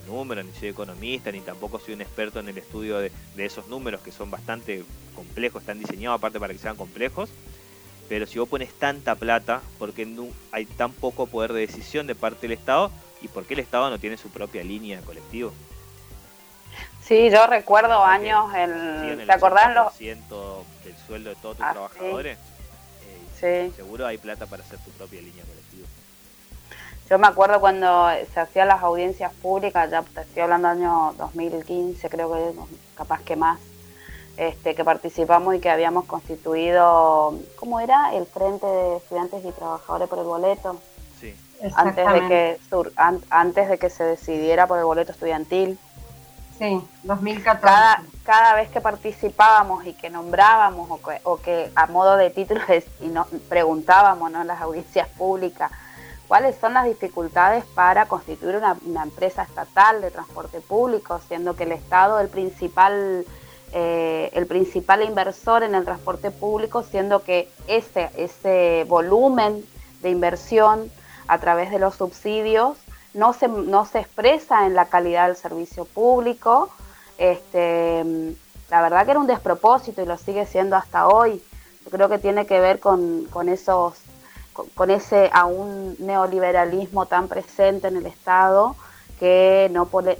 [0.06, 3.68] números, ni soy economista, ni tampoco soy un experto en el estudio de, de esos
[3.68, 4.84] números que son bastante
[5.14, 7.30] complejos, están diseñados aparte para que sean complejos
[8.10, 10.04] pero si vos pones tanta plata, porque
[10.50, 12.90] hay tan poco poder de decisión de parte del Estado
[13.22, 15.52] y por qué el Estado no tiene su propia línea de colectivo?
[17.00, 19.96] Sí, yo recuerdo años, el, ¿te acordás los...?
[19.96, 22.36] del sueldo de todos tus ah, trabajadores.
[23.38, 23.76] Eh, sí.
[23.76, 25.49] Seguro hay plata para hacer tu propia línea colectiva.
[27.10, 31.12] Yo me acuerdo cuando se hacían las audiencias públicas, ya te estoy hablando del año
[31.18, 32.52] 2015, creo que
[32.94, 33.58] capaz que más,
[34.36, 38.14] este, que participamos y que habíamos constituido, ¿cómo era?
[38.14, 40.80] El Frente de Estudiantes y Trabajadores por el Boleto.
[41.20, 41.34] Sí.
[41.74, 42.60] Antes de, que,
[43.28, 45.80] antes de que se decidiera por el boleto estudiantil.
[46.58, 47.60] Sí, 2014.
[47.60, 50.88] Cada, cada vez que participábamos y que nombrábamos
[51.24, 52.60] o que, a modo de título
[53.00, 54.42] y nos preguntábamos ¿no?
[54.42, 55.72] en las audiencias públicas
[56.30, 61.72] cuáles son las dificultades para constituir una, empresa estatal de transporte público, siendo que el
[61.72, 63.26] Estado el principal
[63.72, 69.64] eh, el principal inversor en el transporte público, siendo que ese, ese volumen
[70.02, 70.92] de inversión
[71.26, 72.78] a través de los subsidios
[73.12, 76.70] no se, no se expresa en la calidad del servicio público.
[77.18, 78.04] Este,
[78.70, 81.42] la verdad que era un despropósito y lo sigue siendo hasta hoy.
[81.84, 84.00] Yo creo que tiene que ver con, con esos
[84.74, 88.76] con, ese aún neoliberalismo tan presente en el Estado
[89.18, 90.16] que no pone,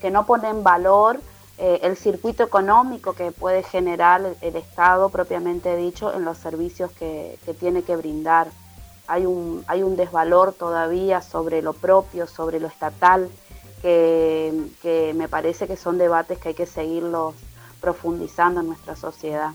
[0.00, 1.20] que no pone en valor
[1.60, 7.36] eh, el circuito económico que puede generar el, Estado propiamente dicho en los servicios que,
[7.58, 8.48] tiene que brindar.
[9.08, 13.28] Hay un, hay un desvalor todavía sobre lo propio, sobre lo estatal,
[13.82, 17.34] que, me parece que son debates que hay que seguirlos
[17.80, 19.50] profundizando en nuestra sociedad.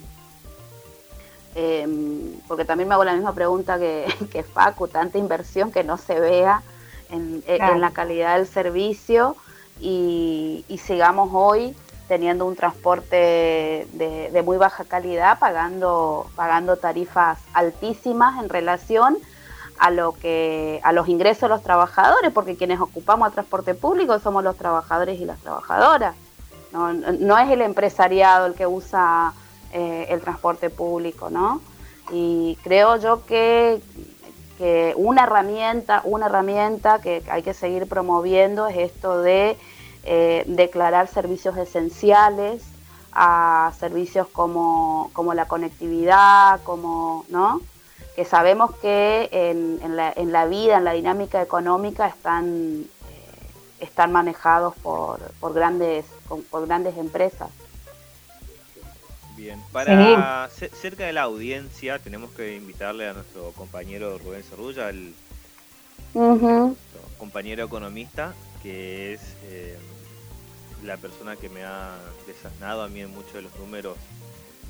[1.56, 5.98] Em, porque también me hago la misma pregunta que, que Facu, tanta inversión que no
[5.98, 6.62] se vea
[7.10, 7.44] en,
[7.80, 9.36] la calidad del servicio
[9.80, 11.76] y, y sigamos hoy
[12.08, 19.18] teniendo un transporte de, muy baja calidad, pagando, pagando tarifas altísimas en relación
[19.80, 24.20] a lo que a los ingresos de los trabajadores, porque quienes ocupamos el transporte público
[24.20, 26.16] somos los trabajadores y las trabajadoras.
[26.72, 29.34] No, es el empresariado el que usa
[29.74, 31.60] eh, el transporte público, ¿no?
[32.12, 33.82] Y creo yo que,
[34.60, 39.58] que una herramienta, una herramienta que hay que seguir promoviendo es esto de
[40.04, 42.62] eh, declarar servicios esenciales
[43.14, 47.60] a servicios como, la conectividad, como, ¿no?
[48.16, 52.86] que sabemos que en, la, en, la, vida, en la dinámica económica están, eh,
[53.80, 56.06] están manejados por, por, grandes,
[56.52, 57.50] por grandes empresas.
[59.44, 65.14] Bien, para cerca de la audiencia tenemos que invitarle a nuestro compañero Rubén Cerrulla, el
[67.18, 69.78] compañero economista, que es eh,
[70.86, 71.94] la persona que me ha
[72.26, 73.98] desasnado a mí en muchos de los números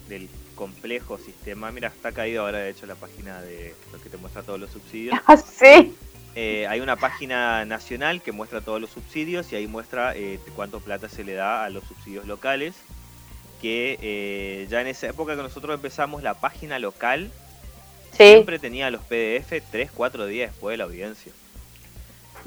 [0.09, 1.71] del complejo sistema.
[1.71, 4.71] Mira, está caído ahora de hecho la página de lo que te muestra todos los
[4.71, 5.15] subsidios.
[5.27, 5.95] Ah, sí.
[6.33, 10.79] Eh, hay una página nacional que muestra todos los subsidios y ahí muestra eh, cuánto
[10.79, 12.73] plata se le da a los subsidios locales.
[13.63, 17.31] Que eh, ya en esa época que nosotros empezamos la página local,
[18.11, 21.31] siempre tenía los PDF 3, 4 días después de la audiencia.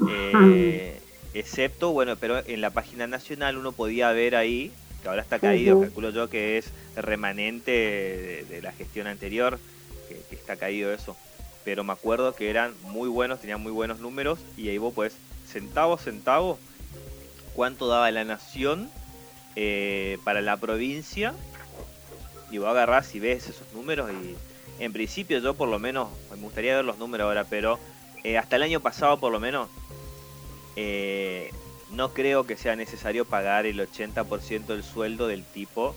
[0.07, 1.01] Eh,
[1.33, 5.81] excepto, bueno, pero en la página nacional uno podía ver ahí, que ahora está caído,
[5.81, 9.57] calculo yo que es remanente de, la gestión anterior,
[10.09, 11.17] que, está caído eso.
[11.65, 15.15] Pero me acuerdo que eran muy buenos, tenían muy buenos números y ahí vos pues
[15.47, 16.59] centavo centavo
[17.55, 18.87] cuánto daba la nación
[19.59, 21.33] eh, para la provincia.
[22.51, 24.35] Y vos agarrás y ves esos números y
[24.77, 27.79] en principio yo por lo menos, me gustaría ver los números ahora, pero
[28.23, 29.67] eh, hasta el año pasado por lo menos
[30.75, 31.49] eh,
[31.89, 35.95] no creo que sea necesario pagar el 80% del sueldo del tipo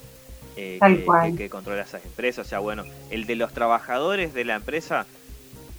[0.57, 0.79] que,
[1.37, 2.47] que, controla esas empresas.
[2.47, 5.05] O sea, bueno, el de los trabajadores de la empresa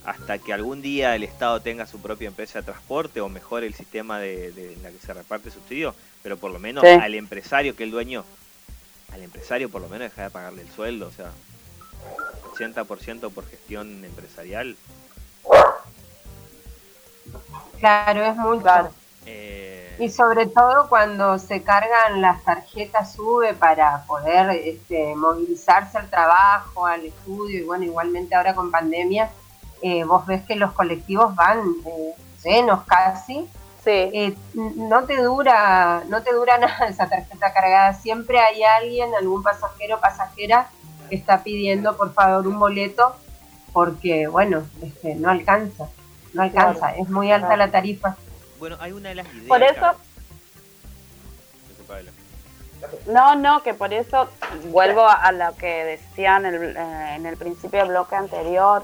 [0.05, 3.73] hasta que algún día el Estado tenga su propia empresa de transporte o mejore el
[3.73, 5.93] sistema de, de en la que se reparte subsidio,
[6.23, 8.25] pero por lo menos al empresario que el dueño,
[9.13, 11.31] al empresario por lo menos deja de pagarle el sueldo, o sea,
[12.53, 14.75] 80% por gestión empresarial.
[17.79, 18.91] Claro, es muy caro.
[19.25, 26.09] Eh, y sobre todo cuando se cargan las tarjetas SUBE para poder este, movilizarse al
[26.09, 29.29] trabajo, al estudio, y bueno, igualmente ahora con pandemia,
[29.81, 32.13] eh, vos ves que los colectivos van eh,
[32.43, 33.47] llenos casi.
[33.83, 33.89] Sí.
[33.89, 37.93] Eh, no te dura, no te dura nada esa tarjeta cargada.
[37.93, 40.69] Siempre hay alguien, algún pasajero, pasajera,
[41.09, 43.15] que está pidiendo por favor un boleto,
[43.73, 45.87] porque bueno, este, no alcanza,
[46.33, 48.15] no alcanza, es muy alta la tarifa.
[48.59, 49.47] Bueno, hay una de las ideas.
[49.47, 49.93] Por eso.
[53.07, 54.27] No, no, que por eso
[54.69, 58.83] vuelvo a lo que decían en el, en el principio del bloque anterior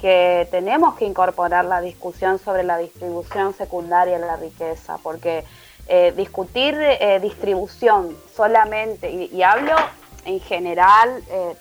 [0.00, 5.44] que tenemos que incorporar la discusión sobre la distribución secundaria de la riqueza, porque
[5.88, 9.74] eh, discutir eh, distribución solamente, y, hablo
[10.24, 11.54] en general, eh,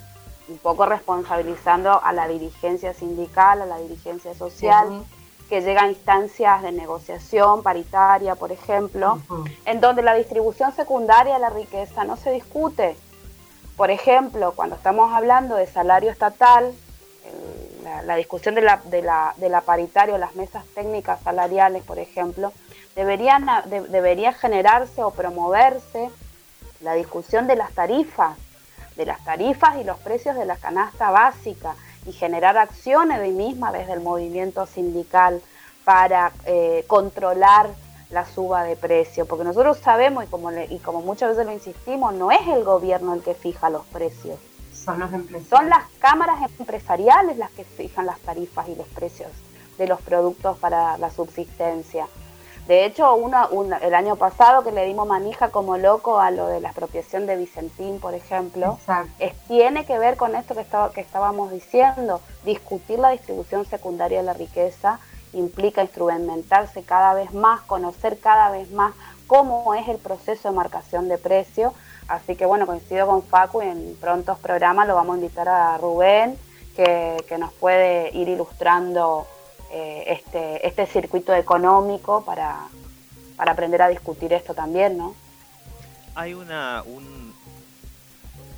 [0.48, 5.04] un poco responsabilizando a la dirigencia sindical, a la dirigencia social,
[5.50, 9.20] que llega a instancias de negociación paritaria, por ejemplo,
[9.66, 12.96] en donde la distribución secundaria de la riqueza no se discute.
[13.76, 16.72] Por ejemplo, cuando estamos hablando de salario estatal,
[18.04, 22.00] la, discusión de la, de, la, de la paritaria o las mesas técnicas salariales, por
[22.00, 22.54] ejemplo,
[22.96, 23.48] deberían,
[23.90, 26.10] debería generarse o promoverse
[26.82, 28.38] la discusión de las tarifas,
[28.96, 31.76] de las tarifas y los precios de la canasta básica
[32.06, 35.42] y generar acciones de misma desde el movimiento sindical
[35.84, 37.70] para eh, controlar
[38.10, 42.14] la suba de precio, porque nosotros sabemos y como, y como muchas veces lo insistimos,
[42.14, 44.40] no es el gobierno el que fija los precios,
[44.86, 49.30] son las cámaras empresariales las que fijan las tarifas y los precios
[49.78, 52.08] de los productos para la subsistencia.
[52.68, 53.18] De hecho,
[53.82, 57.36] el año pasado que le dimos manija como loco a lo de la expropiación de
[57.36, 58.78] Vicentín, por ejemplo,
[59.48, 62.22] tiene que ver con esto que, estaba, que estábamos diciendo.
[62.46, 65.00] Discutir la distribución secundaria de la riqueza
[65.34, 68.94] implica instrumentarse cada vez más, conocer cada vez más
[69.26, 71.74] cómo es el proceso de marcación de precio
[72.10, 75.78] Así que bueno, coincido con Facu y en prontos programas lo vamos a invitar a
[75.78, 76.36] Rubén,
[76.76, 79.28] que, nos puede ir ilustrando
[79.72, 82.68] eh, este, este circuito económico para,
[83.38, 85.14] aprender a discutir esto también, ¿no?
[86.16, 86.84] Hay una,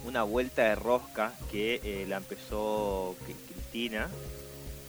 [0.05, 4.07] una vuelta de rosca que eh, la empezó Cristina,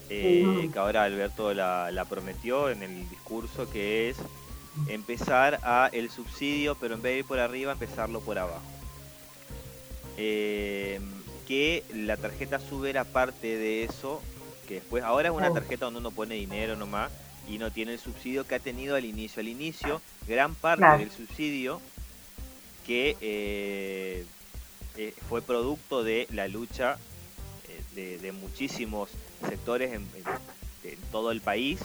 [0.08, 4.18] eh, que ahora Alberto la, la prometió en el discurso, que es
[4.88, 8.62] empezar a el subsidio, pero en vez de ir por arriba, empezarlo por abajo.
[10.16, 11.00] Eh,
[11.46, 14.22] que la tarjeta sube era parte de eso,
[14.68, 17.10] que después ahora es una tarjeta donde uno pone dinero nomás
[17.48, 19.40] y no tiene el subsidio que ha tenido al inicio.
[19.40, 21.80] Al inicio, gran parte del subsidio
[22.86, 24.24] que eh,
[24.96, 26.98] eh, fue producto de la lucha
[27.94, 29.10] de, muchísimos
[29.48, 30.06] sectores en,
[31.10, 31.80] todo el país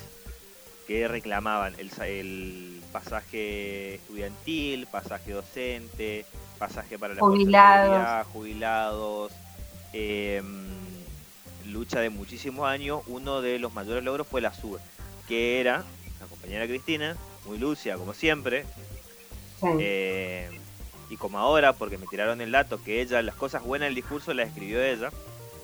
[0.87, 6.25] que reclamaban el, el pasaje estudiantil, pasaje docente,
[6.57, 9.31] pasaje para la jubilados, jubilados
[9.91, 10.65] em,
[11.65, 13.01] lucha de muchísimos años.
[13.07, 14.79] Uno de los mayores logros fue la SUBE,
[15.27, 15.83] que era
[16.21, 18.65] la compañera Cristina, muy lúcida como siempre.
[19.61, 20.57] Em,
[21.09, 24.33] y como ahora, porque me tiraron el dato que ella, las cosas buenas del discurso
[24.33, 25.11] las escribió ella,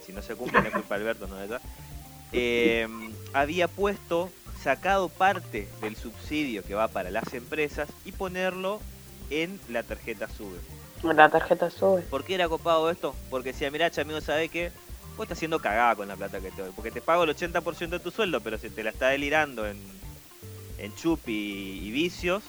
[0.05, 1.61] si no se cumplen es culpa de Alberto, no de ella,
[2.33, 4.29] em, había puesto
[4.61, 8.79] sacado parte del subsidio que va para las empresas y ponerlo
[9.29, 10.59] en la tarjeta SUBE.
[11.03, 12.03] La tarjeta SUBE.
[12.03, 13.13] ¿Por qué era copado esto?
[13.29, 14.71] Porque decía, mira, amigo, ¿sabe qué?
[15.17, 16.71] Vos estás haciendo cagada con la plata que te doy.
[16.75, 19.77] Porque te pago el 80% de tu sueldo, pero si te la está delirando en,
[20.77, 22.43] en chupi y, vicios,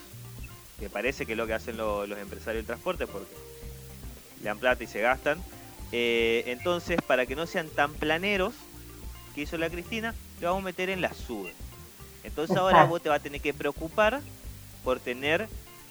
[0.79, 3.33] que parece que es lo que hacen los empresarios del transporte, porque
[4.39, 5.37] le dan plata y se gastan.
[5.91, 8.53] Eh, entonces, para que no sean tan planeros,
[9.35, 11.53] que hizo la Cristina, le vamos a meter en la SUBE.
[12.23, 14.21] Entonces ahora vos te vas a tener que preocupar
[14.83, 15.47] por tener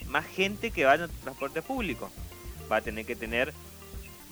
[0.06, 2.10] más gente que vaya en transporte público.
[2.70, 3.52] Va a tener que tener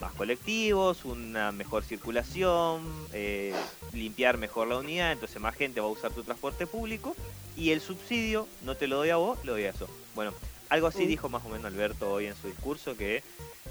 [0.01, 2.83] más colectivos, una mejor circulación,
[3.13, 3.55] eh,
[3.93, 7.15] limpiar mejor la unidad, entonces más gente va a usar tu transporte público
[7.57, 9.89] y el subsidio no te lo doy a vos, lo doy a eso.
[10.15, 10.33] Bueno,
[10.69, 13.23] Algo así dijo más o menos Alberto hoy en su discurso, que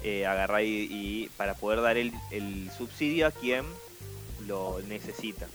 [0.04, 0.24] eh,
[0.64, 3.64] y, para poder dar el, el subsidio a quien
[4.46, 5.48] lo necesita.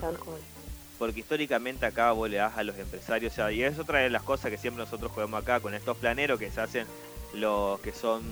[0.00, 0.40] Tal cual
[0.98, 4.10] porque históricamente acá vos le das a los empresarios, o sea, y es otra de
[4.10, 6.86] las cosas que siempre nosotros jugamos acá con estos planeros que se hacen
[7.34, 8.22] los que son...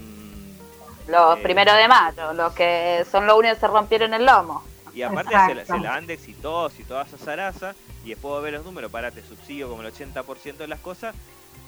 [1.06, 4.64] Los eh, primeros de mayo, los que son los únicos que se rompieron el lomo.
[4.94, 5.34] Y aparte
[5.66, 8.90] se la, dan de exitosos y toda esa zaraza, y después de ver los números,
[8.90, 11.14] para te subsidio como el 80% de las cosas,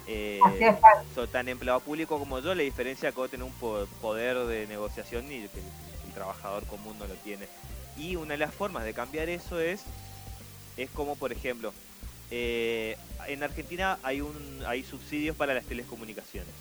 [0.07, 0.40] eh,
[1.14, 4.66] son tan empleado público como yo, la diferencia es que vos tenés un poder de
[4.68, 5.59] negociación y que
[6.07, 7.47] el trabajador común no lo tiene.
[7.99, 9.82] Y una de las formas de cambiar eso es
[10.76, 11.72] es como, por ejemplo,
[12.30, 12.97] eh,
[13.28, 16.53] en Argentina hay, un, hay subsidios para las telecomunicaciones.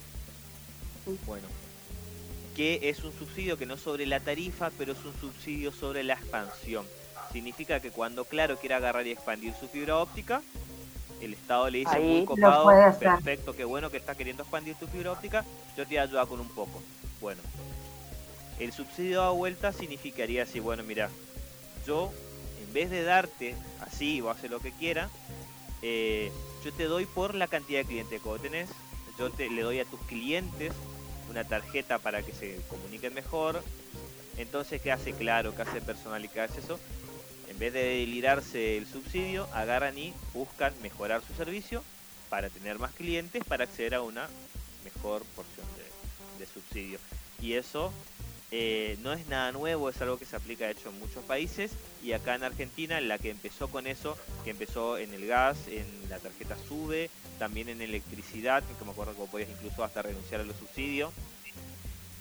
[1.25, 1.47] Bueno,
[2.55, 6.13] que es un subsidio que no sobre la tarifa, pero es un subsidio sobre la
[6.13, 6.85] expansión.
[7.31, 10.41] Significa que cuando Claro quiere agarrar y expandir su fibra óptica,
[11.21, 12.67] el Estado le dice muy copado,
[12.97, 15.45] perfecto, qué bueno que está queriendo expandir tu fibra óptica,
[15.77, 16.81] yo te ayudo con un poco.
[17.19, 17.41] Bueno,
[18.59, 21.09] el subsidio a vuelta significaría así, bueno, mira,
[21.85, 22.11] yo
[22.75, 25.09] vez de darte así o hace lo que quiera,
[25.81, 26.29] eh,
[26.63, 28.69] yo te doy por la cantidad de clientes que vos tenés,
[29.17, 30.73] yo te, le doy a tus clientes
[31.29, 33.63] una tarjeta para que se comuniquen mejor.
[34.37, 35.55] Entonces, ¿qué hace claro?
[35.55, 36.77] ¿Qué hace personal y qué hace eso?
[37.49, 41.81] En vez de delirarse el subsidio, agarran y buscan mejorar su servicio
[42.29, 44.27] para tener más clientes, para acceder a una
[44.83, 45.65] mejor porción
[46.39, 46.99] de subsidio.
[47.41, 47.93] Y eso
[48.51, 51.71] eh, no es nada nuevo, es algo que se aplica de hecho en muchos países.
[52.03, 55.85] Y acá en Argentina la que empezó con eso, que empezó en el gas, en
[56.09, 60.43] la tarjeta SUBE, también en electricidad, que me acuerdo que podías incluso hasta renunciar a
[60.43, 61.11] los subsidios,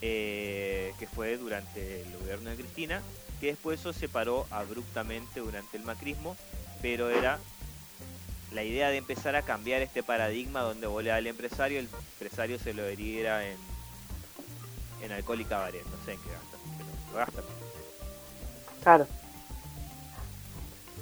[0.01, 3.03] eh, que fue durante el gobierno de Cristina,
[3.41, 6.37] que después eso se paró abruptamente durante el macrismo,
[6.83, 7.39] pero era
[8.53, 12.73] la idea de empezar a cambiar este paradigma donde vos al empresario, el empresario se
[12.73, 13.74] lo heriera en
[15.05, 17.45] en alcohol y cabaret, no sé en qué gastan, pero lo gastan.
[18.83, 19.07] Claro.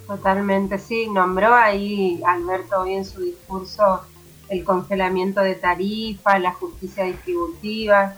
[0.06, 4.02] Totalmente, sí, nombró ahí Alberto hoy en su discurso
[4.48, 8.16] el congelamiento de tarifas, la justicia distributiva,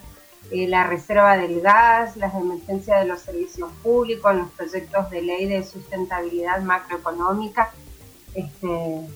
[0.51, 5.47] eh, la reserva del gas, las emergencias de los servicios públicos, los proyectos de ley
[5.47, 7.71] de sustentabilidad macroeconómica.
[8.35, 9.07] Este,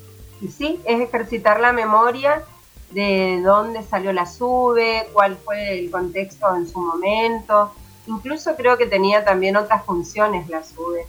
[0.40, 2.44] y sí, es ejercitar la memoria
[2.91, 7.72] de dónde salió la SUBE, cuál fue el contexto en su momento.
[8.07, 11.07] Incluso creo que tenía también otras funciones la SUBE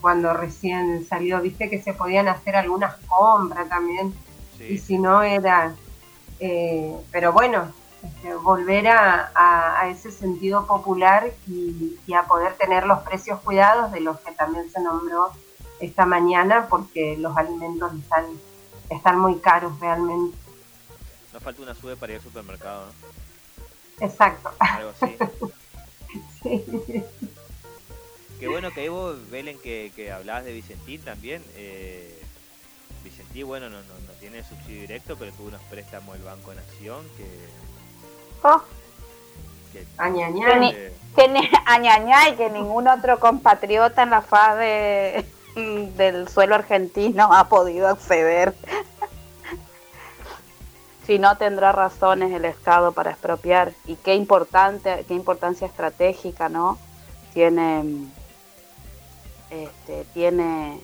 [0.00, 1.40] cuando recién salió.
[1.40, 4.14] Viste que se podían hacer algunas compras también.
[4.68, 5.74] Y si no era...
[6.38, 7.72] Eh, pero bueno,
[8.06, 14.18] este, volver a, ese sentido popular y, a poder tener los precios cuidados de los
[14.20, 15.30] que también se nombró
[15.80, 18.24] esta mañana porque los alimentos están,
[18.90, 20.36] están muy caros realmente.
[21.36, 24.06] No falta una sube para ir al supermercado, ¿no?
[24.06, 24.50] Exacto.
[24.58, 25.18] Algo así.
[26.42, 27.04] sí.
[28.40, 31.44] Qué bueno que vos, Belén, que, que hablabas de Vicentín también.
[31.56, 32.22] Eh,
[33.04, 37.26] Vicentín, bueno, no, no, tiene subsidio directo, pero tuvo unos préstamos del Banco Nación que...
[38.42, 38.62] Oh.
[39.74, 39.84] Que.
[41.16, 45.26] Que, y que ningún otro compatriota en la faz de,
[45.98, 48.54] del suelo argentino ha podido acceder
[51.06, 53.72] si no tendrá razones el Estado para expropiar.
[53.86, 56.78] Y qué importante qué importancia estratégica no
[57.32, 58.08] tiene
[59.50, 60.80] este, tiene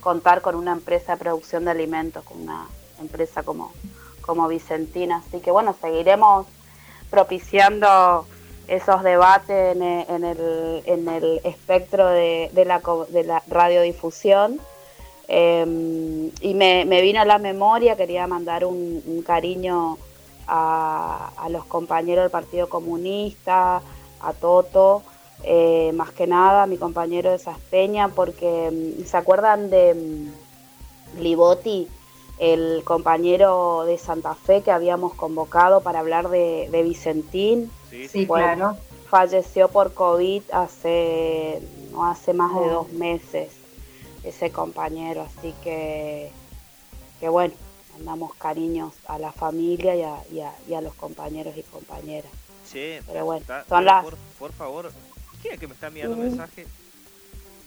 [0.00, 2.68] contar con una empresa de producción de alimentos con una
[3.00, 3.72] empresa como
[4.20, 5.22] como Vicentina.
[5.26, 6.46] Así que bueno seguiremos
[7.10, 8.26] propiciando
[8.68, 14.60] esos debates en, el, en el espectro de, de, la, de la radiodifusión
[15.32, 19.96] Em, y me, vino a la memoria, quería mandar un, cariño
[20.48, 23.80] a, los compañeros del Partido Comunista,
[24.20, 25.04] a Toto,
[25.44, 30.32] eh, más que nada a mi compañero de Saspeña, porque em, se acuerdan de em,
[31.20, 31.86] Libotti,
[32.40, 37.70] el compañero de Santa Fe que habíamos convocado para hablar de, Vicentín.
[37.88, 38.76] Sí, claro.
[39.08, 41.62] Falleció por COVID hace,
[41.92, 42.70] no hace más de oh.
[42.70, 43.59] dos meses
[44.24, 46.30] ese compañero, así que,
[47.18, 47.54] que bueno,
[47.94, 50.02] mandamos cariños a la familia y
[50.40, 52.30] a, y a, los compañeros y compañeras.
[52.64, 54.06] Sí, pero bueno, son las...
[54.38, 54.92] Por, favor,
[55.42, 56.66] ¿quién es que me está enviando un mensaje?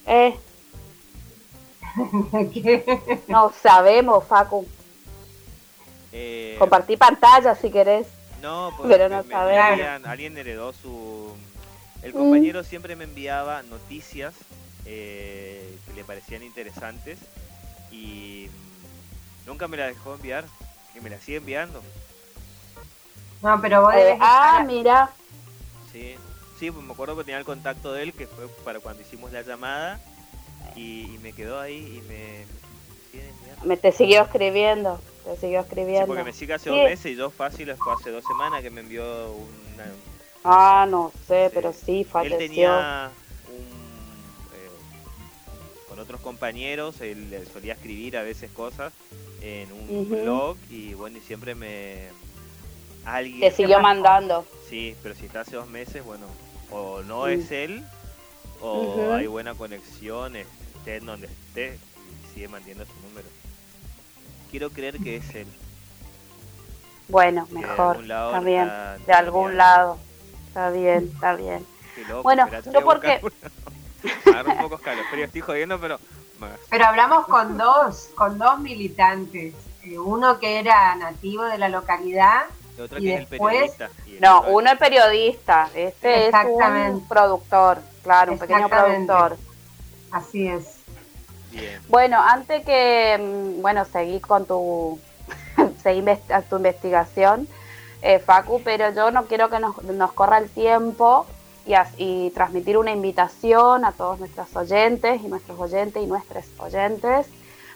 [0.06, 0.38] Eh.
[3.28, 4.66] no sabemos, Facu.
[6.12, 8.08] Eh, Compartí pantalla si querés.
[8.42, 10.06] No, pero no sabemos.
[10.06, 11.34] alguien heredó su...
[12.02, 14.34] El compañero siempre me enviaba noticias
[14.86, 17.20] eh, que le parecían interesantes
[17.92, 20.46] y mm, nunca me la dejó enviar
[20.96, 21.82] y me la sigue enviando.
[23.42, 25.12] No, pero vos Eh, debes ah, estar- mira,
[25.92, 26.16] Sí,
[26.60, 29.32] sí, pues me acuerdo que tenía el contacto de él, que fue para cuando hicimos
[29.32, 30.00] la llamada,
[30.76, 32.46] y, y me quedó ahí y me...
[32.46, 33.66] me sigue enviando.
[33.66, 36.08] me te siguió escribiendo, te siguió Sí, escribiendo.
[36.08, 36.76] porque me sigue hace Sí.
[36.76, 39.86] dos meses y yo fácil fue hace dos semanas que me envió una...
[40.44, 41.52] Ah, no sé, Sí.
[41.54, 42.38] pero sí, Él falleció.
[42.40, 42.84] tenía un...
[42.86, 43.10] eh,
[45.94, 48.92] con otros compañeros, él solía escribir a veces cosas
[49.44, 52.10] en un blog y bueno, y siempre me...
[53.06, 53.42] Alguien...
[53.42, 54.44] Te siguió mandando.
[54.68, 56.26] Sí, pero si está hace dos meses, bueno,
[56.72, 57.84] o no es él,
[58.60, 63.28] o hay buena conexión, esté en donde esté, y sigue manteniendo su número.
[64.50, 65.48] Quiero creer que es él.
[67.08, 69.98] Bueno, que de mejor, algún lado está lo bien, está de algún lado.
[70.48, 71.64] Está bien, está bien.
[71.94, 73.22] Qué loco, Bueno, espera, yo porque-.
[74.26, 76.00] Agarro un poco escalofrío, estoy jodiendo, pero...
[76.70, 79.54] Pero hablamos con dos, con dos militantes.
[79.84, 82.44] Eh, uno que era nativo de la localidad
[82.78, 83.90] Y otro y que es el después- periodista.
[84.08, 86.34] y el No, uno es periodista, este es
[86.92, 89.38] un productor, claro, un pequeño productor.
[90.12, 90.66] Así es.
[91.52, 91.82] Bien.
[91.88, 93.18] Bueno, antes que,
[93.58, 95.00] mm, bueno, seguí con tu,
[95.58, 97.48] a tu investigación,
[98.02, 101.26] eh, Facu, pero yo no quiero que nos, nos corra el tiempo
[101.66, 107.28] y, y transmitir una invitación a todos nuestros oyentes y nuestros oyentes y nuestros oyentes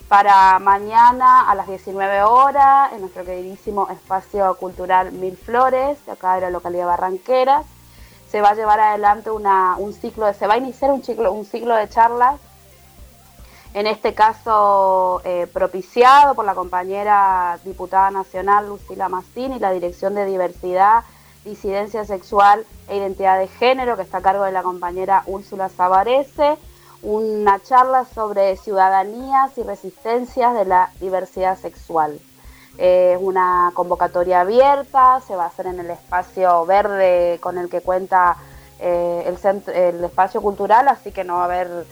[0.07, 6.35] para mañana a las 19 horas en nuestro queridísimo espacio cultural Mil Flores, de acá
[6.35, 7.65] de la localidad de Barranqueras.
[8.29, 11.31] Se va a llevar adelante una, un ciclo, de, se va a iniciar un ciclo,
[11.31, 12.39] un ciclo de charlas
[13.73, 20.15] en este caso eh, propiciado por la compañera diputada nacional Lucila Massini y la Dirección
[20.15, 21.03] de Diversidad,
[21.47, 26.57] Disidencia Sexual e Identidad de Género, que está a cargo de la compañera Úrsula Sabarese,
[27.01, 32.19] una charla sobre ciudadanías y resistencias de la diversidad sexual.
[32.77, 37.69] Eh, Es una convocatoria abierta, se va a hacer en el espacio verde con el
[37.69, 38.35] que cuenta
[38.79, 41.85] eh, el, centro- el espacio cultural, así que no va a haber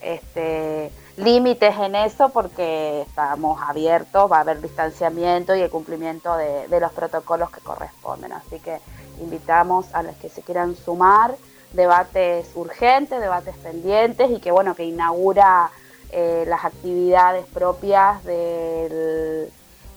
[0.00, 6.80] este, límites en eso porque estamos abiertos, va a haber distanciamiento y el cumplimiento de,
[6.80, 8.32] los protocolos que corresponden.
[8.32, 8.80] Así que
[9.20, 11.34] invitamos a los que se quieran sumar,
[11.72, 15.70] debates urgentes, debates pendientes y que bueno, que inaugura
[16.10, 19.50] eh, las actividades propias del-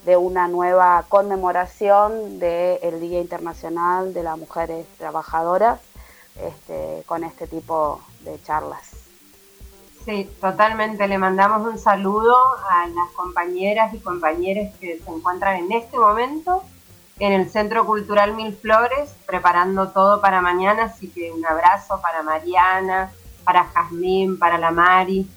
[0.05, 5.79] de una nueva conmemoración del Día Internacional de las Mujeres Trabajadoras
[6.39, 9.04] este, con este tipo de charlas.
[10.05, 11.07] Sí, totalmente.
[11.07, 12.35] Le mandamos un saludo
[12.69, 16.61] a las compañeras y compañeros que se encuentran en este momento
[17.17, 20.83] en el Centro Cultural Mil Flores, preparando todo para mañana.
[20.83, 23.11] Así que un abrazo para Mariana,
[23.43, 25.27] para Jazmín, para la Mari.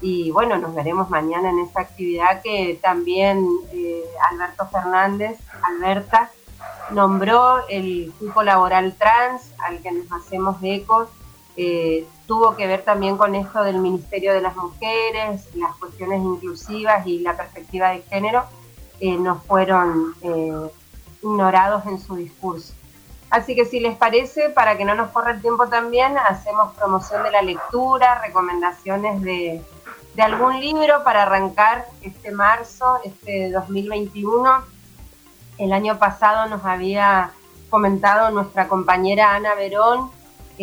[0.00, 6.30] Y bueno, nos veremos mañana en esta actividad que también eh, Alberto Fernández, Alberta,
[6.90, 11.08] nombró el cupo laboral trans al que nos hacemos eco
[11.56, 17.06] eh, tuvo que ver también con esto del Ministerio de las Mujeres, las cuestiones inclusivas
[17.06, 18.44] y la perspectiva de género,
[19.00, 20.70] eh, no fueron eh,
[21.22, 22.72] ignorados en su discurso.
[23.30, 27.22] Así que si les parece, para que no nos corra el tiempo también, hacemos promoción
[27.22, 29.62] de la lectura, recomendaciones de,
[30.14, 34.64] de algún libro para arrancar este marzo, este 2021.
[35.58, 37.30] El año pasado nos había
[37.70, 40.10] comentado nuestra compañera Ana Verón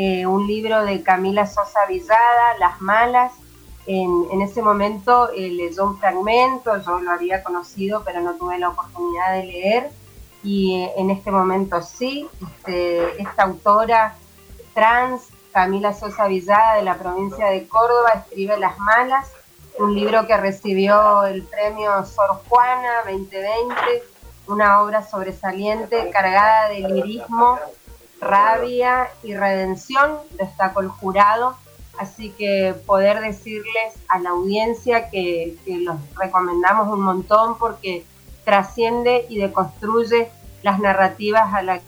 [0.02, 3.34] eh, un libro de Camila Sosa Villada, Las Malas.
[3.86, 8.70] En, ese momento eh, leyó un fragmento, yo lo había conocido, pero no tuve la
[8.70, 9.92] oportunidad de leer.
[10.42, 14.16] Y eh, en este momento sí, este, esta autora
[14.74, 19.30] trans, Camila Sosa Villada, de la provincia de Córdoba, escribe Las Malas,
[19.80, 23.76] un libro que recibió el premio Sor Juana 2020,
[24.48, 27.60] una obra sobresaliente cargada de lirismo,
[28.22, 31.56] rabia y redención, destacó el jurado,
[31.98, 38.06] así que poder decirles a la audiencia que, que los recomendamos un montón porque
[38.46, 40.30] trasciende y deconstruye
[40.64, 41.82] las narrativas a las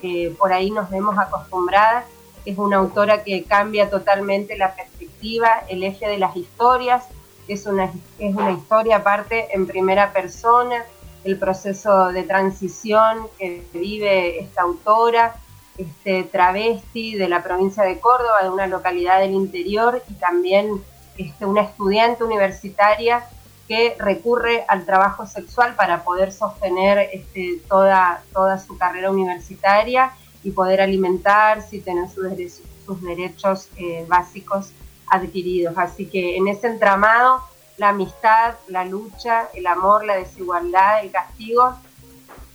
[0.00, 2.04] que por ahí nos vemos acostumbradas.
[2.44, 7.04] Es una autora que cambia totalmente la perspectiva, el eje de las historias.
[7.48, 10.84] Es una, es una historia aparte en primera persona,
[11.24, 15.34] el proceso de transición que vive esta autora,
[15.80, 20.82] este, travesti de la provincia de Córdoba, de una localidad del interior, y también
[21.16, 23.24] este, una estudiante universitaria
[23.66, 30.12] que recurre al trabajo sexual para poder sostener este, toda, toda su carrera universitaria
[30.42, 34.72] y poder alimentarse y tener sus derechos, eh, básicos
[35.08, 35.78] adquiridos.
[35.78, 37.42] Así que en ese entramado,
[37.76, 41.74] la amistad, la lucha, el amor, la desigualdad, el castigo,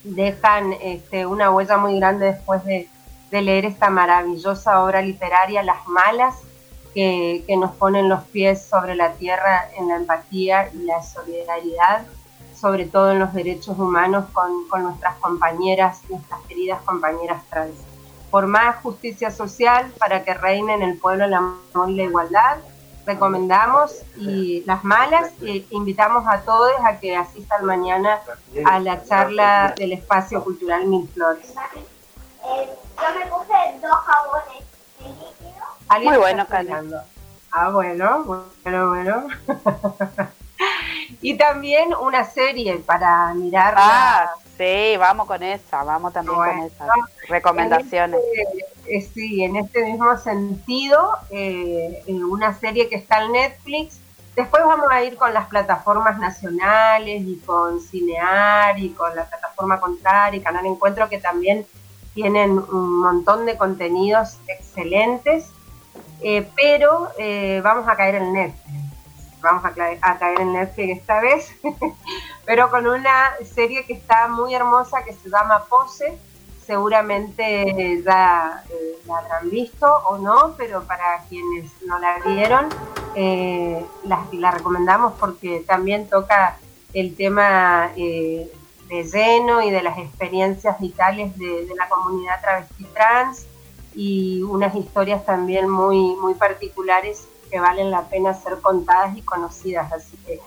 [0.04, 2.88] dejan este, una huella muy grande después de,
[3.42, 6.36] leer esta maravillosa obra literaria, Las Malas,
[6.94, 12.06] que, nos ponen los pies sobre la tierra en la empatía y la solidaridad,
[12.60, 17.76] sobre todo en los derechos humanos con, con nuestras compañeras, nuestras queridas compañeras trans.
[18.32, 22.58] Por más justicia social, para que reine en el pueblo el amor y la igualdad,
[23.06, 25.32] recomendamos y las malas
[25.70, 28.20] invitamos a todos a que asistan mañana
[28.66, 31.54] a la charla del espacio cultural Mil Flores.
[32.46, 34.64] Yo me puse dos jabones
[36.04, 37.04] Muy bueno, Carlos.
[37.52, 38.24] Ah, bueno,
[38.64, 39.28] bueno, bueno.
[41.22, 43.76] y también una serie para mirar.
[43.78, 46.88] Ah, sí, vamos con esa, vamos también con esa.
[47.30, 48.20] Recomendaciones.
[48.88, 54.00] Eh, sí, en este mismo sentido, eh, una serie que está en Netflix.
[54.36, 59.80] Después vamos a ir con las plataformas nacionales y con Cinear y con la plataforma
[59.80, 61.66] Contraria y Canal Encuentro que también
[62.16, 65.52] tienen un montón de contenidos excelentes,
[66.22, 68.82] eh, pero eh, vamos a caer en Netflix.
[69.42, 71.54] Vamos a, caer en Netflix esta vez,
[72.46, 76.18] pero con una serie que está muy hermosa que se llama Pose,
[76.66, 82.70] seguramente ya eh, la habrán visto o no, pero para quienes no la vieron,
[84.04, 86.58] la, recomendamos porque también toca
[86.94, 87.92] el tema
[88.88, 93.48] de lleno y de las experiencias vitales de, la comunidad travesti trans
[93.96, 99.92] y unas historias también muy, muy particulares que valen la pena ser contadas y conocidas.
[99.92, 100.40] Así que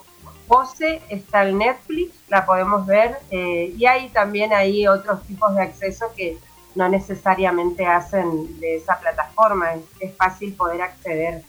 [0.46, 5.62] Pose está en Netflix, la podemos ver eh, y hay también ahí otros tipos de
[5.62, 6.38] acceso que
[6.74, 11.42] no necesariamente hacen de esa plataforma, es, fácil poder acceder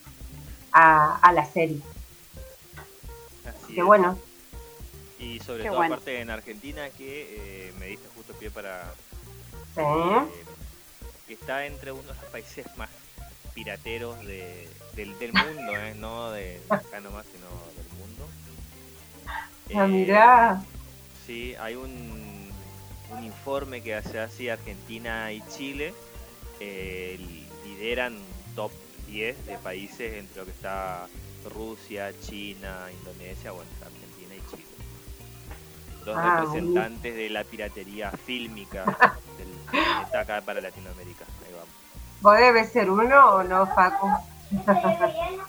[0.72, 1.82] a, la serie.
[3.46, 4.18] Así que bueno.
[5.20, 8.94] Y sobre todo aparte en Argentina que eh, me diste justo pie para...
[9.76, 9.82] ¿Sí?
[9.82, 12.90] Eh, está entre uno de los países más
[13.54, 17.50] pirateros del, mundo, no de acá nomás, sino
[19.76, 20.64] Ah, mira.
[21.28, 22.50] Sí, hay un,
[23.12, 25.94] un informe que hace así Argentina y Chile.
[26.60, 27.20] Eh,
[27.64, 28.18] lideran
[28.56, 28.72] top
[29.08, 31.08] 10 de países entre lo que está
[31.46, 33.99] Rusia, China, Indonesia, bueno, Chile.
[36.10, 38.84] Dos ah, representantes de la piratería fílmica
[39.38, 41.24] del planeta acá para Latinoamérica.
[41.46, 41.70] Ahí vamos.
[42.22, 44.10] ¿Vos debes ser uno o no, Facu?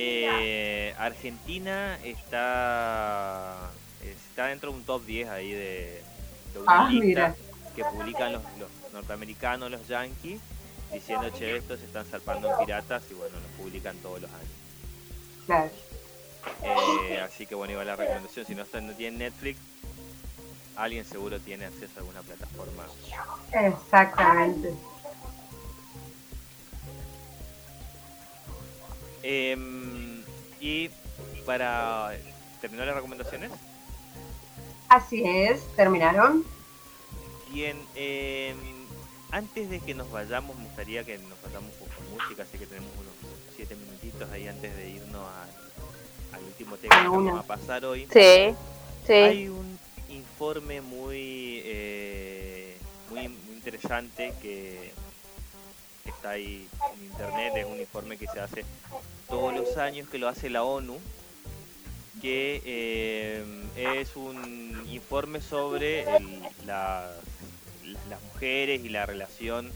[0.00, 3.70] Eh, Argentina está
[4.04, 6.02] está dentro de un top 10 ahí de,
[6.54, 7.34] una ah, lista
[7.74, 8.42] que publican los,
[8.92, 10.40] norteamericanos, los yankees,
[10.92, 14.50] diciendo, che, estos se están salpando en piratas y bueno, los publican todos los años.
[15.46, 15.70] Claro.
[16.62, 19.58] Eh, así que bueno, iba la recomendación, si no, está, no tienen Netflix,
[20.78, 22.84] alguien seguro tiene acceso a alguna plataforma.
[23.52, 24.72] Exactamente.
[29.22, 30.22] Em,
[30.60, 30.88] y
[31.44, 32.12] para
[32.60, 33.50] terminar las recomendaciones.
[34.88, 36.44] Así es, terminaron.
[37.50, 38.56] Bien, em,
[39.32, 42.90] antes de que nos vayamos, me gustaría que nos vayamos con música, así que tenemos
[42.92, 45.26] unos siete minutitos ahí antes de irnos
[46.32, 48.06] al último tema que vamos a pasar hoy.
[48.12, 48.54] Sí,
[49.06, 49.12] sí.
[49.12, 49.78] Hay un
[50.38, 52.76] informe muy, eh,
[53.10, 54.92] muy interesante que
[56.04, 58.64] está ahí en internet, es un informe que se hace
[59.28, 60.96] todos los años, que lo hace la ONU,
[62.22, 63.44] que eh,
[63.74, 66.04] es un informe sobre
[66.64, 67.10] las
[68.32, 69.72] mujeres y la relación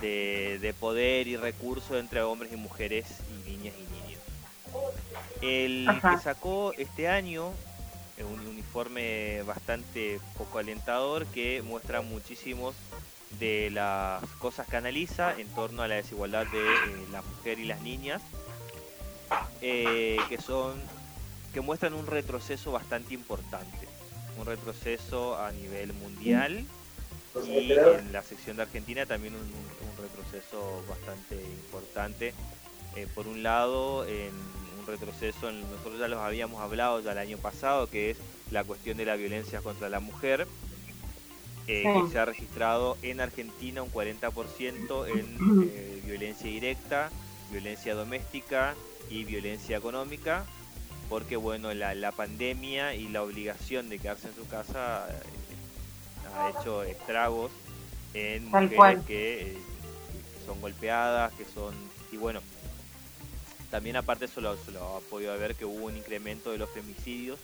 [0.00, 4.20] de, poder y recursos entre hombres y mujeres y niñas y niños.
[5.40, 7.52] El que sacó este año
[8.24, 12.74] un informe bastante poco alentador que muestra muchísimos
[13.38, 17.64] de las cosas que analiza en torno a la desigualdad de eh, la mujer y
[17.64, 18.22] las niñas,
[19.60, 20.80] eh, que son
[21.52, 23.86] que muestran un retroceso bastante importante,
[24.38, 26.64] un retroceso a nivel mundial
[27.46, 29.72] y en la sección de Argentina también un,
[30.02, 32.34] retroceso bastante importante.
[32.96, 34.32] Eh, por un lado, en
[34.92, 38.18] retroceso, en, nosotros ya los habíamos hablado ya el año pasado, que es
[38.50, 40.46] la cuestión de la violencia contra la mujer,
[41.66, 47.10] eh, que se ha registrado en Argentina un 40% en eh, violencia directa,
[47.50, 48.74] violencia doméstica
[49.08, 50.44] y violencia económica,
[51.08, 56.82] porque bueno, la, pandemia y la obligación de quedarse en su casa eh, ha hecho
[56.82, 57.52] estragos
[58.14, 59.56] en mujeres que,
[60.46, 61.74] son golpeadas, que son...
[62.10, 62.40] Y bueno,
[63.72, 66.68] también aparte eso lo, se lo ha podido ver que hubo un incremento de los
[66.68, 67.40] femicidios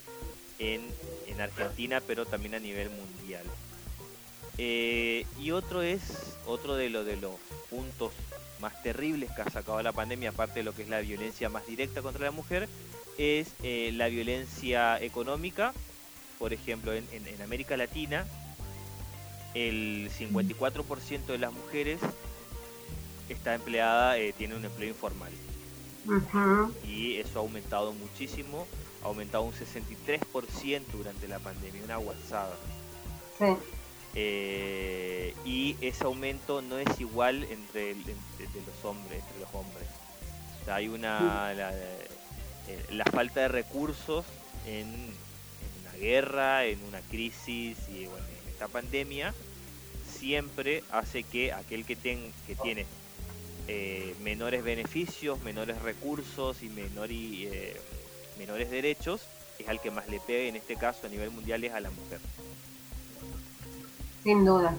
[0.58, 0.82] en,
[1.26, 3.44] en Argentina, pero también a nivel mundial.
[4.58, 7.34] Eh, y otro es, otro de, lo, de los
[7.70, 8.12] puntos
[8.60, 11.66] más terribles que ha sacado la pandemia, aparte de lo que es la violencia más
[11.66, 12.68] directa contra la mujer,
[13.16, 15.72] es eh, la violencia económica.
[16.38, 17.06] Por ejemplo, en,
[17.42, 18.26] América Latina,
[19.54, 22.00] el 54% de las mujeres
[23.30, 25.32] está empleada, eh, tiene un empleo informal.
[26.86, 28.66] Y eso ha aumentado muchísimo,
[29.02, 32.56] ha aumentado un 63% durante la pandemia, una guasada.
[33.38, 33.46] Sí.
[34.14, 39.86] Eh, y ese aumento no es igual entre, los hombres, entre los hombres.
[40.66, 41.52] hay una
[42.68, 44.24] eh, la, falta de recursos
[44.66, 44.88] en,
[45.82, 48.10] una guerra, en una crisis y en
[48.48, 49.34] esta pandemia
[50.10, 52.86] siempre hace que aquel que, ten, que tiene
[53.68, 57.48] eh, menores beneficios, menores recursos y, menor y
[58.38, 59.22] menores derechos
[59.58, 61.90] es al que más le pega en este caso a nivel mundial es a la
[61.90, 62.20] mujer.
[64.22, 64.76] Sin duda.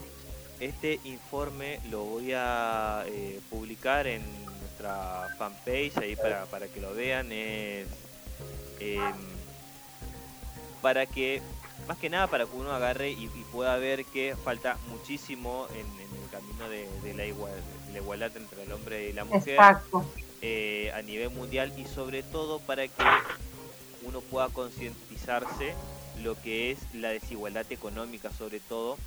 [0.59, 4.21] Este informe lo voy a eh, publicar en
[4.59, 7.31] nuestra fanpage ahí para, para que lo vean.
[7.31, 7.87] Es
[8.79, 9.13] em,
[10.81, 11.41] para que,
[11.87, 16.29] más que nada, para que uno agarre y, pueda ver que falta muchísimo en, el
[16.29, 17.57] camino de, la igualdad,
[17.95, 19.59] entre el hombre y la mujer
[20.41, 23.03] eh, a nivel mundial y sobre todo para que
[24.03, 25.73] uno pueda concientizarse
[26.23, 28.97] lo que es la desigualdad económica sobre todo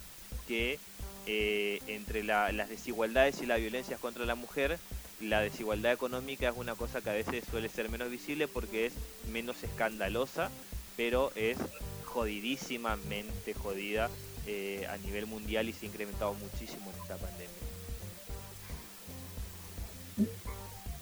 [0.46, 0.78] que
[1.26, 4.78] eh, entre las desigualdades y las violencias contra la mujer,
[5.20, 8.92] la desigualdad económica es una cosa que a veces suele ser menos visible porque es
[9.30, 10.50] menos escandalosa,
[10.96, 11.58] pero es
[12.04, 14.10] jodidísimamente jodida
[14.46, 17.71] eh, a nivel mundial y se ha incrementado muchísimo en esta pandemia.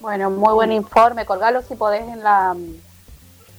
[0.01, 1.27] Bueno, muy buen informe.
[1.27, 2.57] Colgalo si podés en la,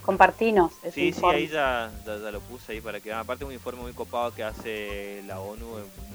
[0.04, 0.72] compartinos.
[0.94, 4.44] sí, sí, ahí ya, lo puse ahí para que aparte un informe muy copado que
[4.44, 5.66] hace la ONU,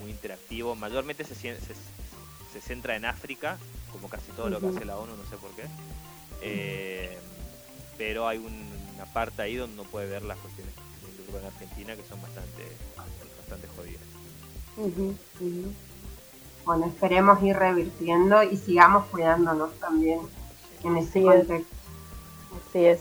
[0.00, 3.58] muy interactivo, mayormente se, se, centra en África,
[3.92, 5.64] como casi todo lo que hace la ONU, no sé por qué.
[6.42, 7.16] Eh,
[7.96, 12.04] pero hay una parte ahí donde uno puede ver las cuestiones que en Argentina que
[12.04, 12.64] son bastante,
[13.38, 14.02] bastante jodidas.
[16.66, 20.18] Bueno, esperemos ir revirtiendo y sigamos cuidándonos también
[20.82, 21.76] en ese contexto.
[22.68, 23.00] Así es.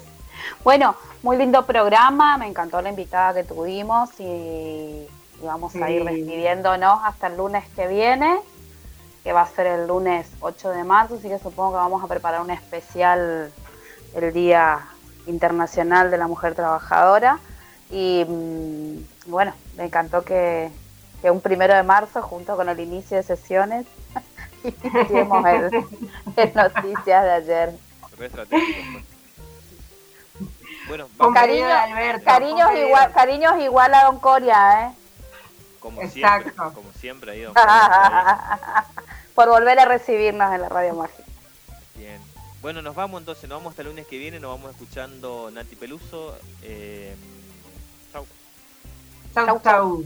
[0.63, 5.07] Bueno, muy lindo programa, me encantó la invitada que tuvimos y,
[5.43, 8.39] vamos a ir despidiéndonos hasta el lunes que viene,
[9.23, 12.07] que va a ser el lunes 8 de marzo, así que supongo que vamos a
[12.07, 13.51] preparar un especial
[14.13, 14.85] el Día
[15.25, 17.39] Internacional de la Mujer Trabajadora.
[17.89, 20.69] Y mm, bueno, me encantó que,
[21.31, 23.85] un primero de marzo, junto con el inicio de sesiones,
[24.63, 25.45] hicimos
[26.37, 27.73] el, noticias de ayer.
[30.87, 31.67] Bueno, cariño,
[32.23, 34.93] cariños, igual, cariños igual a Don Coria, ¿eh?
[35.79, 37.45] Como siempre, como siempre ahí,
[39.35, 41.23] Por volver a recibirnos en la Radio Mágica.
[41.95, 42.19] Bien.
[42.61, 45.75] Bueno, nos vamos entonces, nos vamos hasta el lunes que viene, nos vamos escuchando Nati
[45.75, 46.37] Peluso.
[46.63, 47.15] Eh,
[48.11, 48.25] chau.
[49.35, 50.05] Chau, chau.